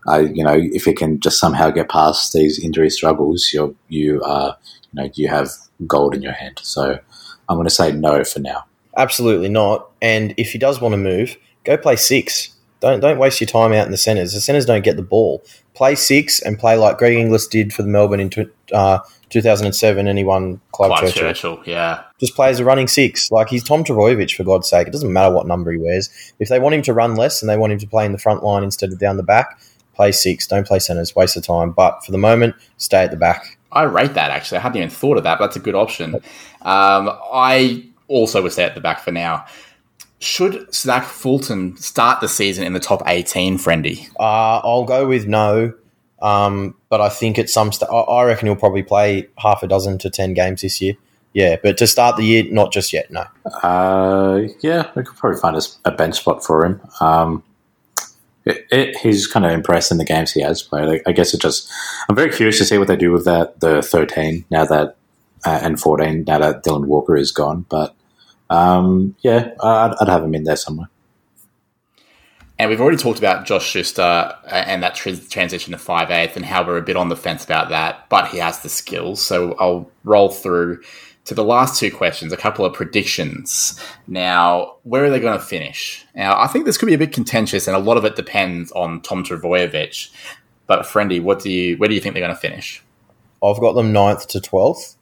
I, 0.08 0.22
you 0.22 0.46
know, 0.46 0.56
if 0.56 0.88
you 0.88 0.96
can 0.96 1.20
just 1.20 1.40
somehow 1.40 1.70
get 1.72 1.90
past 1.90 2.32
these 2.32 2.58
injury 2.58 2.90
struggles, 2.90 3.52
you're 3.54 3.76
you 3.90 4.24
are, 4.24 4.58
you 4.94 5.04
know, 5.04 5.10
you 5.14 5.28
have 5.28 5.50
gold 5.88 6.16
in 6.16 6.22
your 6.22 6.34
hand. 6.34 6.60
So 6.62 7.00
I'm 7.48 7.58
going 7.58 7.68
to 7.68 7.74
say 7.74 7.92
no 7.92 8.24
for 8.24 8.40
now. 8.40 8.66
Absolutely 8.98 9.50
not. 9.50 9.90
And 10.02 10.34
if 10.38 10.52
he 10.52 10.58
does 10.58 10.82
want 10.82 10.94
to 10.94 10.98
move, 10.98 11.38
go 11.64 11.78
play 11.78 11.96
six. 11.96 12.56
Don't 12.82 13.02
don't 13.02 13.18
waste 13.18 13.42
your 13.42 13.48
time 13.48 13.74
out 13.74 13.86
in 13.86 13.92
the 13.92 13.98
centres. 13.98 14.34
The 14.34 14.40
centres 14.40 14.66
don't 14.66 14.84
get 14.84 14.96
the 14.96 15.04
ball. 15.04 15.44
Play 15.74 15.96
six 15.96 16.42
and 16.42 16.58
play 16.58 16.78
like 16.78 16.98
Greg 16.98 17.14
Inglis 17.14 17.48
did 17.48 17.74
for 17.74 17.82
the 17.82 17.90
Melbourne 17.90 18.20
in 18.20 18.30
tw- 18.30 18.52
uh, 18.74 19.00
2007, 19.30 20.08
and 20.08 20.18
he 20.18 20.24
won 20.24 20.60
Clive, 20.72 20.90
Clive 20.90 21.02
Churchill. 21.02 21.22
Churchill, 21.22 21.64
yeah. 21.66 22.04
Just 22.20 22.36
play 22.36 22.50
as 22.50 22.60
a 22.60 22.66
running 22.66 22.88
six. 22.88 23.32
Like 23.32 23.50
he's 23.50 23.64
Tom 23.64 23.84
Trbojevic, 23.84 24.36
for 24.36 24.44
God's 24.44 24.70
sake. 24.70 24.88
It 24.88 24.92
doesn't 24.92 25.12
matter 25.12 25.34
what 25.34 25.48
number 25.48 25.72
he 25.72 25.78
wears. 25.78 26.10
If 26.40 26.50
they 26.50 26.60
want 26.60 26.76
him 26.76 26.82
to 26.84 26.94
run 26.94 27.16
less 27.16 27.42
and 27.42 27.50
they 27.50 27.58
want 27.58 27.74
him 27.74 27.80
to 27.80 27.88
play 27.88 28.06
in 28.06 28.12
the 28.12 28.18
front 28.18 28.44
line 28.44 28.64
instead 28.64 28.92
of 28.92 29.00
down 29.00 29.18
the 29.18 29.24
back, 29.24 29.60
play 29.94 30.12
six. 30.12 30.48
Don't 30.48 30.66
play 30.66 30.80
centres. 30.80 31.16
Waste 31.16 31.38
of 31.38 31.44
time. 31.44 31.72
But 31.72 32.04
for 32.06 32.12
the 32.12 32.18
moment, 32.18 32.56
stay 32.78 33.04
at 33.04 33.12
the 33.12 33.18
back. 33.18 33.59
I 33.72 33.84
rate 33.84 34.14
that 34.16 34.32
actually. 34.32 34.58
I 34.58 34.62
hadn't 34.62 34.78
even 34.78 34.90
thought 34.90 35.18
of 35.18 35.24
that, 35.24 35.40
but 35.40 35.46
that's 35.48 35.56
a 35.58 35.60
good 35.60 35.76
option. 35.76 36.16
Um, 36.16 37.10
I 37.34 37.86
also 38.08 38.42
would 38.42 38.52
stay 38.52 38.64
at 38.64 38.76
the 38.76 38.82
back 38.82 39.00
for 39.02 39.12
now. 39.12 39.46
Should 40.20 40.74
Zach 40.74 41.06
Fulton 41.06 41.78
start 41.78 42.20
the 42.20 42.28
season 42.28 42.66
in 42.66 42.74
the 42.74 42.80
top 42.80 43.02
18, 43.06 43.58
Friendy? 43.58 44.10
Uh, 44.20 44.60
I'll 44.64 44.84
go 44.84 45.08
with 45.08 45.28
no. 45.28 45.74
Um, 46.22 46.76
but 46.90 47.00
I 47.00 47.08
think 47.08 47.40
at 47.40 47.50
some 47.50 47.72
st- 47.72 47.90
I- 47.90 47.96
I 47.96 48.26
reckon 48.26 48.48
he'll 48.48 48.56
probably 48.58 48.84
play 48.84 49.28
half 49.38 49.64
a 49.64 49.68
dozen 49.68 49.98
to 50.00 50.10
ten 50.10 50.34
games 50.34 50.62
this 50.62 50.82
year. 50.82 50.96
Yeah, 51.32 51.56
but 51.64 51.78
to 51.78 51.88
start 51.88 52.18
the 52.18 52.24
year, 52.24 52.44
not 52.52 52.74
just 52.74 52.92
yet. 52.92 53.10
No. 53.12 53.24
Uh, 53.64 54.48
yeah, 54.62 54.90
we 54.96 55.04
could 55.04 55.16
probably 55.16 55.40
find 55.40 55.56
a 55.86 55.92
bench 55.92 56.18
spot 56.18 56.44
for 56.44 56.66
him. 56.66 56.82
Um, 57.00 57.44
it, 58.50 58.68
it, 58.72 58.98
he's 58.98 59.28
kind 59.28 59.46
of 59.46 59.52
impressed 59.52 59.92
in 59.92 59.98
the 59.98 60.06
games 60.06 60.32
he 60.32 60.42
has 60.42 60.62
played. 60.62 61.02
I, 61.06 61.12
guess 61.12 61.34
it 61.34 61.42
just 61.42 61.72
I'm 62.08 62.16
very 62.16 62.32
curious 62.32 62.58
to 62.60 62.66
see 62.66 62.78
what 62.78 62.88
they 62.88 62.96
do 62.96 63.12
with 63.12 63.26
that 63.26 63.60
the 63.60 63.82
13 63.82 64.46
now 64.50 64.66
that 64.66 64.96
uh, 65.46 65.60
and 65.62 65.80
14 65.80 66.26
now 66.28 66.40
that 66.40 66.64
Dylan 66.64 66.86
Walker 66.86 67.16
is 67.16 67.32
gone. 67.32 67.66
But 67.70 67.96
um, 68.50 69.16
yeah, 69.22 69.52
I'd, 69.62 69.94
I'd 70.02 70.10
have 70.10 70.24
him 70.24 70.36
in 70.36 70.44
there 70.44 70.56
somewhere. 70.56 70.90
And 72.58 72.70
we've 72.70 72.82
already 72.82 72.98
talked 72.98 73.20
about 73.20 73.46
Josh 73.46 73.66
Schuster 73.66 74.02
uh, 74.02 74.36
and 74.52 74.84
that 74.84 74.94
tr- 74.94 75.12
transition 75.30 75.72
to 75.72 75.78
5'8 75.78 76.36
and 76.36 76.44
how 76.44 76.68
we're 76.68 76.78
a 76.78 76.82
bit 76.82 76.98
on 76.98 77.08
the 77.08 77.16
fence 77.16 77.46
about 77.46 77.70
that, 77.70 78.10
but 78.10 78.28
he 78.28 78.38
has 78.40 78.60
the 78.60 78.68
skills. 78.68 79.22
So 79.22 79.54
I'll 79.54 79.90
roll 80.04 80.28
through 80.28 80.82
to 81.30 81.36
the 81.36 81.44
last 81.44 81.80
two 81.80 81.92
questions, 81.92 82.34
a 82.34 82.38
couple 82.38 82.66
of 82.66 82.74
predictions. 82.74 83.80
Now, 84.08 84.78
where 84.84 85.06
are 85.06 85.10
they 85.10 85.20
going 85.20 85.38
to 85.38 85.44
finish? 85.44 86.06
Now, 86.16 86.40
I 86.40 86.48
think 86.48 86.66
this 86.66 86.78
could 86.78 86.88
be 86.88 86.96
a 86.96 86.98
bit 86.98 87.14
contentious, 87.14 87.68
and 87.68 87.76
a 87.76 87.80
lot 87.80 87.98
of 87.98 88.06
it 88.06 88.16
depends 88.16 88.72
on 88.72 89.02
Tom 89.02 89.24
Trbojevic. 89.24 90.10
But, 90.66 90.86
Friendy, 90.86 91.22
what 91.22 91.40
do 91.40 91.52
you, 91.52 91.78
where 91.78 91.88
do 91.88 91.96
you 91.96 92.02
think 92.02 92.14
they're 92.14 92.24
going 92.24 92.36
to 92.36 92.42
finish? 92.42 92.84
I've 93.44 93.60
got 93.60 93.74
them 93.74 93.94
9th 93.94 94.28
to 94.28 94.40
12th. 94.40 94.96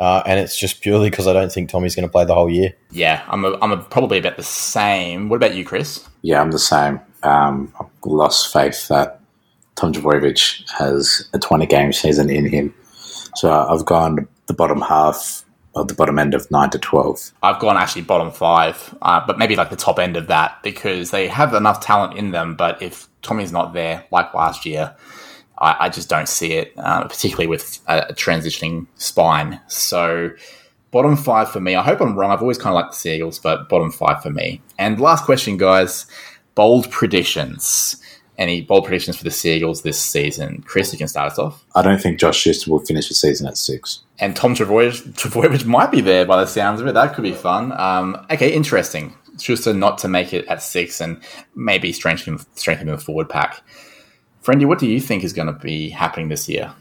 Uh, 0.00 0.22
and 0.26 0.38
it's 0.38 0.56
just 0.56 0.80
purely 0.80 1.10
because 1.10 1.26
I 1.26 1.32
don't 1.32 1.50
think 1.50 1.70
Tommy's 1.70 1.96
going 1.96 2.06
to 2.06 2.12
play 2.12 2.24
the 2.24 2.34
whole 2.34 2.50
year. 2.50 2.72
Yeah, 2.90 3.24
I'm, 3.28 3.44
a, 3.44 3.58
I'm 3.60 3.72
a, 3.72 3.78
probably 3.78 4.18
about 4.18 4.36
the 4.36 4.44
same. 4.44 5.28
What 5.28 5.36
about 5.36 5.54
you, 5.54 5.64
Chris? 5.64 6.08
Yeah, 6.22 6.40
I'm 6.40 6.52
the 6.52 6.58
same. 6.58 7.00
Um, 7.24 7.72
I've 7.80 7.86
lost 8.04 8.52
faith 8.52 8.86
that 8.88 9.20
Tom 9.74 9.92
Trbojevic 9.92 10.68
has 10.70 11.28
a 11.32 11.38
20 11.38 11.66
game 11.66 11.92
season 11.92 12.30
in 12.30 12.46
him. 12.46 12.74
So 13.34 13.50
I've 13.50 13.84
gone 13.84 14.28
the 14.46 14.54
bottom 14.54 14.80
half 14.80 15.44
of 15.74 15.88
the 15.88 15.94
bottom 15.94 16.18
end 16.18 16.34
of 16.34 16.50
9 16.50 16.70
to 16.70 16.78
12. 16.78 17.32
I've 17.42 17.60
gone 17.60 17.76
actually 17.76 18.02
bottom 18.02 18.30
five, 18.30 18.96
uh, 19.02 19.22
but 19.26 19.38
maybe 19.38 19.56
like 19.56 19.70
the 19.70 19.76
top 19.76 19.98
end 19.98 20.16
of 20.16 20.26
that 20.28 20.62
because 20.62 21.10
they 21.10 21.28
have 21.28 21.54
enough 21.54 21.80
talent 21.80 22.18
in 22.18 22.30
them. 22.30 22.56
But 22.56 22.82
if 22.82 23.08
Tommy's 23.22 23.52
not 23.52 23.72
there, 23.74 24.04
like 24.10 24.34
last 24.34 24.66
year, 24.66 24.96
I, 25.58 25.76
I 25.80 25.88
just 25.88 26.08
don't 26.08 26.28
see 26.28 26.52
it, 26.52 26.72
uh, 26.76 27.06
particularly 27.06 27.46
with 27.46 27.80
a, 27.86 28.06
a, 28.08 28.14
transitioning 28.14 28.86
spine. 28.96 29.60
So, 29.66 30.30
bottom 30.90 31.16
five 31.16 31.50
for 31.50 31.60
me. 31.60 31.74
I 31.74 31.82
hope 31.82 32.00
I'm 32.00 32.16
wrong. 32.16 32.30
I've 32.30 32.42
always 32.42 32.58
kind 32.58 32.74
of 32.74 32.74
liked 32.74 32.92
the 32.92 32.96
Seagulls, 32.96 33.38
but 33.38 33.68
bottom 33.68 33.90
five 33.90 34.22
for 34.22 34.30
me. 34.30 34.62
And 34.78 35.00
last 35.00 35.24
question, 35.24 35.56
guys 35.56 36.06
bold 36.58 36.90
predictions. 36.90 37.94
Any 38.38 38.60
bold 38.60 38.84
predictions 38.84 39.16
for 39.16 39.24
the 39.24 39.32
Seagulls 39.32 39.82
this 39.82 40.00
season? 40.00 40.62
Chris, 40.62 40.92
you 40.92 40.98
can 40.98 41.08
start 41.08 41.32
us 41.32 41.38
off. 41.40 41.64
I 41.74 41.82
don't 41.82 42.00
think 42.00 42.20
Josh 42.20 42.38
Schuster 42.38 42.70
will 42.70 42.78
finish 42.78 43.08
the 43.08 43.14
season 43.14 43.48
at 43.48 43.58
six. 43.58 44.00
And 44.20 44.36
Tom 44.36 44.54
Trbojevic 44.54 45.64
might 45.64 45.90
be 45.90 46.00
there 46.00 46.24
by 46.24 46.40
the 46.40 46.46
sounds 46.46 46.80
of 46.80 46.86
it. 46.86 46.92
That 46.92 47.14
could 47.14 47.24
be 47.24 47.32
fun. 47.32 47.72
Um, 47.72 48.24
okay, 48.30 48.52
interesting. 48.52 49.12
Schuster 49.40 49.74
not 49.74 49.98
to 49.98 50.08
make 50.08 50.32
it 50.32 50.46
at 50.46 50.62
six 50.62 51.00
and 51.00 51.20
maybe 51.56 51.92
strengthen, 51.92 52.38
strengthen 52.54 52.86
the 52.86 52.98
forward 52.98 53.28
pack. 53.28 53.60
Friendy, 54.44 54.66
what 54.66 54.78
do 54.78 54.86
you 54.86 55.00
think 55.00 55.24
is 55.24 55.32
going 55.32 55.52
to 55.52 55.58
be 55.58 55.90
happening 55.90 56.28
this 56.28 56.48
year? 56.48 56.72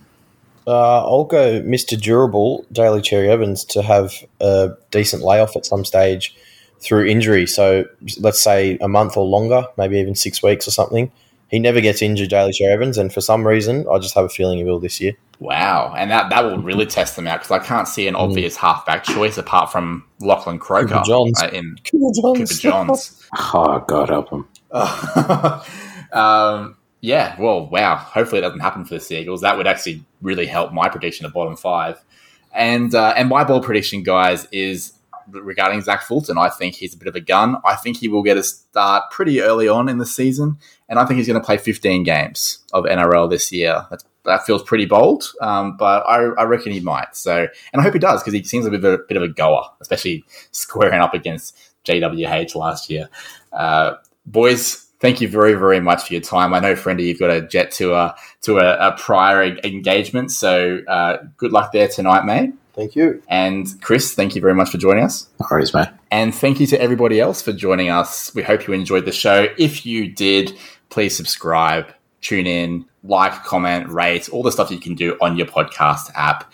Uh, 0.68 1.04
I'll 1.06 1.24
go 1.24 1.62
Mr. 1.62 2.00
Durable, 2.00 2.66
Daly 2.72 3.02
Cherry 3.02 3.30
Evans, 3.30 3.66
to 3.66 3.82
have 3.82 4.14
a 4.40 4.72
decent 4.92 5.24
layoff 5.24 5.56
at 5.56 5.66
some 5.66 5.86
stage 5.86 6.36
through 6.80 7.08
injury. 7.08 7.48
So 7.48 7.86
let's 8.20 8.42
say 8.42 8.78
a 8.80 8.88
month 8.88 9.18
or 9.18 9.26
longer, 9.26 9.66
maybe 9.78 9.98
even 9.98 10.14
six 10.14 10.44
weeks 10.44 10.68
or 10.68 10.72
something. 10.72 11.12
He 11.50 11.60
never 11.60 11.80
gets 11.80 12.02
injured, 12.02 12.30
Daly 12.30 12.52
Cherry 12.52 12.74
Evans, 12.74 12.98
and 12.98 13.14
for 13.14 13.22
some 13.22 13.48
reason, 13.48 13.86
I 13.90 14.00
just 14.00 14.16
have 14.16 14.26
a 14.26 14.30
feeling 14.30 14.58
he 14.58 14.66
will 14.66 14.80
this 14.80 15.00
year. 15.00 15.14
Wow, 15.40 15.94
and 15.96 16.12
that, 16.12 16.30
that 16.30 16.44
will 16.44 16.58
really 16.58 16.86
test 16.86 17.16
them 17.16 17.28
out 17.28 17.40
because 17.40 17.52
I 17.52 17.60
can't 17.60 17.88
see 17.88 18.08
an 18.08 18.16
mm. 18.16 18.20
obvious 18.20 18.58
halfback 18.58 19.04
choice 19.04 19.38
apart 19.38 19.72
from 19.72 20.04
Lachlan 20.20 20.60
Croker 20.60 20.88
Cooper 20.88 21.04
Johns. 21.06 21.42
Uh, 21.42 21.50
in 21.54 21.78
Cooper 21.86 22.12
Johns. 22.22 22.50
Cooper 22.50 22.62
Johns. 22.62 23.30
oh 23.54 23.84
God, 23.88 24.10
help 24.10 24.30
him. 24.30 24.48
um, 26.12 26.76
yeah, 27.02 27.40
well, 27.40 27.68
wow. 27.68 27.96
Hopefully, 27.96 28.40
it 28.40 28.42
doesn't 28.42 28.60
happen 28.60 28.84
for 28.84 28.96
the 28.96 29.00
Seagulls. 29.00 29.42
That 29.42 29.58
would 29.58 29.68
actually 29.68 30.04
really 30.22 30.48
help 30.48 30.74
my 30.74 30.90
prediction 30.90 31.26
of 31.26 31.34
bottom 31.34 31.56
five. 31.56 32.04
And 32.52 32.94
uh, 32.94 33.14
and 33.16 33.30
my 33.30 33.44
ball 33.44 33.62
prediction, 33.62 34.04
guys, 34.04 34.48
is 34.52 34.94
regarding 35.30 35.82
Zach 35.82 36.04
Fulton. 36.04 36.38
I 36.38 36.50
think 36.50 36.76
he's 36.76 36.94
a 36.94 36.98
bit 36.98 37.08
of 37.08 37.16
a 37.16 37.20
gun. 37.20 37.58
I 37.66 37.76
think 37.76 37.98
he 37.98 38.08
will 38.08 38.24
get 38.24 38.38
a 38.38 38.44
start 38.44 39.12
pretty 39.12 39.42
early 39.42 39.68
on 39.68 39.90
in 39.90 39.98
the 39.98 40.06
season, 40.06 40.58
and 40.90 41.00
I 41.00 41.06
think 41.06 41.18
he's 41.18 41.28
going 41.28 41.40
to 41.40 41.46
play 41.46 41.58
15 41.58 42.04
games 42.04 42.60
of 42.74 42.86
NRL 42.86 43.30
this 43.30 43.52
year. 43.52 43.86
That's, 43.90 44.06
that 44.26 44.46
feels 44.46 44.62
pretty 44.64 44.86
bold, 44.86 45.32
um, 45.42 45.78
but 45.78 46.04
I, 46.06 46.24
I, 46.38 46.44
reckon 46.44 46.74
he 46.74 46.82
might. 46.82 47.16
So, 47.16 47.48
and 47.72 47.80
I 47.80 47.84
hope 47.84 47.94
he 47.94 48.00
does 48.00 48.22
because 48.22 48.34
he 48.34 48.44
seems 48.44 48.66
a 48.66 48.72
bit 48.72 48.84
of 48.84 48.94
a, 48.94 48.98
bit 49.08 49.18
of 49.18 49.24
a 49.24 49.30
goer, 49.30 49.64
especially 49.80 50.26
squaring 50.52 51.00
up 51.00 51.14
against 51.14 51.56
JWH 51.86 52.56
last 52.56 52.90
year. 52.90 53.10
Uh, 53.54 53.96
boys, 54.26 54.88
thank 55.00 55.22
you 55.22 55.28
very, 55.28 55.54
very 55.54 55.80
much 55.80 56.08
for 56.08 56.14
your 56.14 56.22
time. 56.22 56.54
I 56.54 56.60
know, 56.60 56.74
Friendy, 56.74 57.06
you've 57.06 57.20
got 57.20 57.32
a 57.32 57.42
jet 57.42 57.72
to 57.74 57.94
a 57.94 58.16
to 58.42 58.58
a, 58.58 58.90
a 58.90 58.98
prior 58.98 59.44
engagement, 59.44 60.32
so 60.32 60.80
uh, 60.88 61.18
good 61.38 61.54
luck 61.54 61.72
there 61.72 61.88
tonight, 61.88 62.26
mate. 62.26 62.54
Thank 62.78 62.96
you. 62.96 63.24
And 63.28 63.68
Chris, 63.82 64.14
thank 64.14 64.36
you 64.36 64.42
very 64.42 64.54
much 64.54 64.70
for 64.70 64.78
joining 64.78 65.04
us. 65.04 65.28
No 65.40 65.48
worries, 65.50 65.74
mate. 65.74 65.88
And 66.12 66.34
thank 66.34 66.60
you 66.60 66.68
to 66.68 66.80
everybody 66.80 67.20
else 67.20 67.42
for 67.42 67.52
joining 67.52 67.90
us. 67.90 68.34
We 68.36 68.44
hope 68.44 68.68
you 68.68 68.74
enjoyed 68.76 69.06
the 69.06 69.12
show. 69.12 69.48
If 69.58 69.84
you 69.84 70.08
did, 70.08 70.56
please 70.90 71.18
subscribe, 71.18 71.88
tune 72.22 72.46
in, 72.46 72.86
like, 73.04 73.44
comment, 73.44 73.90
rate, 73.90 74.30
all 74.30 74.44
the 74.44 74.52
stuff 74.52 74.70
you 74.70 74.80
can 74.80 74.94
do 74.94 75.18
on 75.20 75.36
your 75.38 75.48
podcast 75.48 76.12
app. 76.14 76.54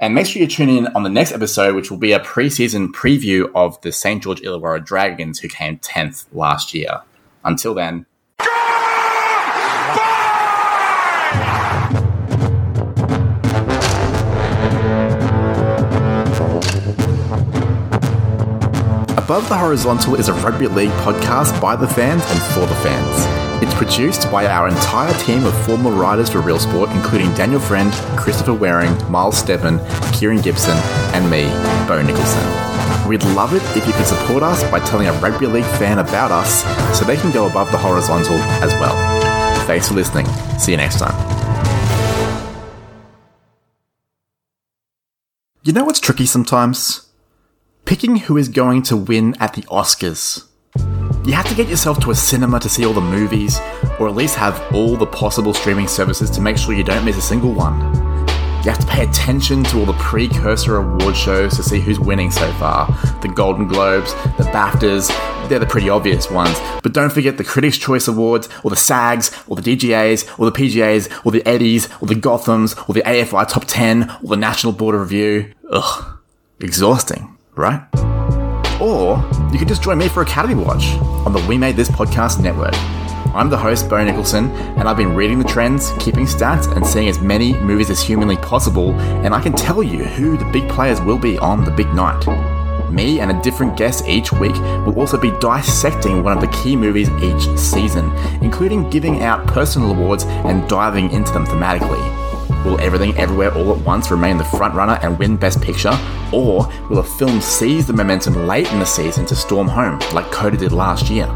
And 0.00 0.14
make 0.14 0.26
sure 0.26 0.42
you 0.42 0.48
tune 0.48 0.68
in 0.68 0.86
on 0.88 1.02
the 1.02 1.08
next 1.08 1.32
episode, 1.32 1.74
which 1.74 1.90
will 1.90 1.96
be 1.96 2.12
a 2.12 2.20
preseason 2.20 2.88
preview 2.88 3.50
of 3.54 3.80
the 3.80 3.90
St. 3.90 4.22
George 4.22 4.42
Illawarra 4.42 4.84
Dragons, 4.84 5.38
who 5.38 5.48
came 5.48 5.78
10th 5.78 6.26
last 6.32 6.74
year. 6.74 7.00
Until 7.42 7.72
then. 7.72 8.04
Above 19.24 19.48
the 19.48 19.56
Horizontal 19.56 20.16
is 20.16 20.28
a 20.28 20.34
rugby 20.34 20.66
league 20.66 20.90
podcast 21.00 21.58
by 21.58 21.74
the 21.74 21.88
fans 21.88 22.22
and 22.26 22.42
for 22.52 22.66
the 22.66 22.74
fans. 22.82 23.62
It's 23.64 23.72
produced 23.72 24.30
by 24.30 24.44
our 24.44 24.68
entire 24.68 25.14
team 25.14 25.46
of 25.46 25.64
former 25.64 25.92
writers 25.92 26.28
for 26.28 26.42
Real 26.42 26.58
Sport, 26.58 26.90
including 26.90 27.32
Daniel 27.32 27.58
Friend, 27.58 27.90
Christopher 28.18 28.52
Waring, 28.52 28.92
Miles 29.10 29.42
Steppen, 29.42 29.80
Kieran 30.12 30.42
Gibson, 30.42 30.76
and 31.14 31.30
me, 31.30 31.44
Bo 31.88 32.02
Nicholson. 32.02 33.08
We'd 33.08 33.22
love 33.34 33.54
it 33.54 33.62
if 33.74 33.86
you 33.86 33.94
could 33.94 34.04
support 34.04 34.42
us 34.42 34.62
by 34.70 34.78
telling 34.80 35.06
a 35.06 35.12
rugby 35.14 35.46
league 35.46 35.64
fan 35.78 36.00
about 36.00 36.30
us 36.30 36.62
so 36.94 37.06
they 37.06 37.16
can 37.16 37.32
go 37.32 37.46
above 37.46 37.72
the 37.72 37.78
horizontal 37.78 38.36
as 38.62 38.74
well. 38.74 38.94
Thanks 39.66 39.88
for 39.88 39.94
listening. 39.94 40.26
See 40.58 40.72
you 40.72 40.76
next 40.76 40.98
time. 40.98 41.14
You 45.62 45.72
know 45.72 45.86
what's 45.86 46.00
tricky 46.00 46.26
sometimes? 46.26 47.08
Picking 47.84 48.16
who 48.16 48.38
is 48.38 48.48
going 48.48 48.82
to 48.84 48.96
win 48.96 49.34
at 49.40 49.52
the 49.52 49.62
Oscars. 49.62 50.46
You 51.26 51.34
have 51.34 51.46
to 51.48 51.54
get 51.54 51.68
yourself 51.68 52.00
to 52.00 52.10
a 52.10 52.14
cinema 52.14 52.58
to 52.60 52.68
see 52.68 52.86
all 52.86 52.94
the 52.94 53.00
movies, 53.00 53.58
or 53.98 54.08
at 54.08 54.14
least 54.14 54.36
have 54.36 54.60
all 54.74 54.96
the 54.96 55.06
possible 55.06 55.52
streaming 55.52 55.86
services 55.86 56.30
to 56.30 56.40
make 56.40 56.56
sure 56.56 56.72
you 56.72 56.82
don't 56.82 57.04
miss 57.04 57.18
a 57.18 57.22
single 57.22 57.52
one. 57.52 57.78
You 58.64 58.70
have 58.70 58.78
to 58.78 58.86
pay 58.86 59.04
attention 59.04 59.64
to 59.64 59.80
all 59.80 59.84
the 59.84 59.92
precursor 59.94 60.78
award 60.78 61.14
shows 61.14 61.56
to 61.56 61.62
see 61.62 61.78
who's 61.78 62.00
winning 62.00 62.30
so 62.30 62.50
far. 62.54 62.86
The 63.20 63.28
Golden 63.28 63.68
Globes, 63.68 64.14
the 64.38 64.44
BAFTAs, 64.44 65.48
they're 65.50 65.58
the 65.58 65.66
pretty 65.66 65.90
obvious 65.90 66.30
ones. 66.30 66.58
But 66.82 66.94
don't 66.94 67.12
forget 67.12 67.36
the 67.36 67.44
Critics' 67.44 67.76
Choice 67.76 68.08
Awards, 68.08 68.48
or 68.64 68.70
the 68.70 68.76
SAGs, 68.76 69.44
or 69.46 69.56
the 69.56 69.76
DGAs, 69.76 70.38
or 70.38 70.50
the 70.50 70.58
PGAs, 70.58 71.26
or 71.26 71.32
the 71.32 71.46
Eddies, 71.46 71.90
or 72.00 72.08
the 72.08 72.14
Gothams, 72.14 72.88
or 72.88 72.94
the 72.94 73.02
AFI 73.02 73.46
Top 73.46 73.66
10, 73.66 74.10
or 74.22 74.28
the 74.28 74.36
National 74.36 74.72
Board 74.72 74.94
of 74.94 75.02
Review. 75.02 75.52
Ugh. 75.70 76.18
Exhausting, 76.60 77.33
right? 77.56 77.80
Or 78.80 79.16
you 79.52 79.58
can 79.58 79.68
just 79.68 79.82
join 79.82 79.98
me 79.98 80.08
for 80.08 80.22
Academy 80.22 80.54
Watch 80.54 80.94
on 81.26 81.32
the 81.32 81.44
We 81.48 81.56
Made 81.56 81.76
This 81.76 81.88
Podcast 81.88 82.40
network. 82.40 82.74
I'm 83.34 83.50
the 83.50 83.56
host, 83.56 83.88
Bo 83.88 84.02
Nicholson, 84.04 84.50
and 84.50 84.88
I've 84.88 84.96
been 84.96 85.14
reading 85.14 85.38
the 85.38 85.44
trends, 85.44 85.90
keeping 85.98 86.24
stats, 86.24 86.70
and 86.74 86.86
seeing 86.86 87.08
as 87.08 87.18
many 87.20 87.54
movies 87.54 87.90
as 87.90 88.00
humanly 88.00 88.36
possible, 88.36 88.92
and 89.24 89.34
I 89.34 89.40
can 89.40 89.52
tell 89.52 89.82
you 89.82 90.04
who 90.04 90.36
the 90.36 90.44
big 90.46 90.68
players 90.68 91.00
will 91.00 91.18
be 91.18 91.38
on 91.38 91.64
the 91.64 91.70
big 91.70 91.92
night. 91.94 92.24
Me 92.90 93.18
and 93.18 93.32
a 93.32 93.42
different 93.42 93.76
guest 93.76 94.06
each 94.06 94.30
week 94.32 94.54
will 94.86 94.96
also 94.96 95.18
be 95.18 95.32
dissecting 95.40 96.22
one 96.22 96.36
of 96.36 96.40
the 96.40 96.56
key 96.56 96.76
movies 96.76 97.08
each 97.22 97.58
season, 97.58 98.12
including 98.40 98.88
giving 98.88 99.22
out 99.22 99.44
personal 99.48 99.90
awards 99.90 100.24
and 100.24 100.68
diving 100.68 101.10
into 101.10 101.32
them 101.32 101.44
thematically. 101.44 102.23
Will 102.64 102.80
Everything 102.80 103.14
Everywhere 103.16 103.54
All 103.54 103.72
at 103.72 103.84
Once 103.84 104.10
remain 104.10 104.38
the 104.38 104.44
frontrunner 104.44 104.98
and 105.04 105.18
win 105.18 105.36
Best 105.36 105.60
Picture? 105.60 105.92
Or 106.32 106.66
will 106.88 106.98
a 106.98 107.04
film 107.04 107.40
seize 107.40 107.86
the 107.86 107.92
momentum 107.92 108.46
late 108.46 108.70
in 108.72 108.78
the 108.78 108.86
season 108.86 109.26
to 109.26 109.36
storm 109.36 109.68
home, 109.68 109.98
like 110.14 110.30
Coda 110.32 110.56
did 110.56 110.72
last 110.72 111.10
year? 111.10 111.26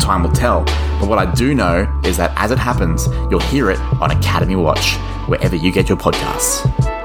Time 0.00 0.24
will 0.24 0.32
tell, 0.32 0.64
but 0.98 1.08
what 1.08 1.18
I 1.18 1.32
do 1.32 1.54
know 1.54 2.00
is 2.04 2.16
that 2.16 2.32
as 2.36 2.50
it 2.50 2.58
happens, 2.58 3.06
you'll 3.30 3.38
hear 3.40 3.70
it 3.70 3.78
on 4.00 4.10
Academy 4.10 4.56
Watch, 4.56 4.96
wherever 5.28 5.54
you 5.54 5.70
get 5.70 5.88
your 5.88 5.98
podcasts. 5.98 6.97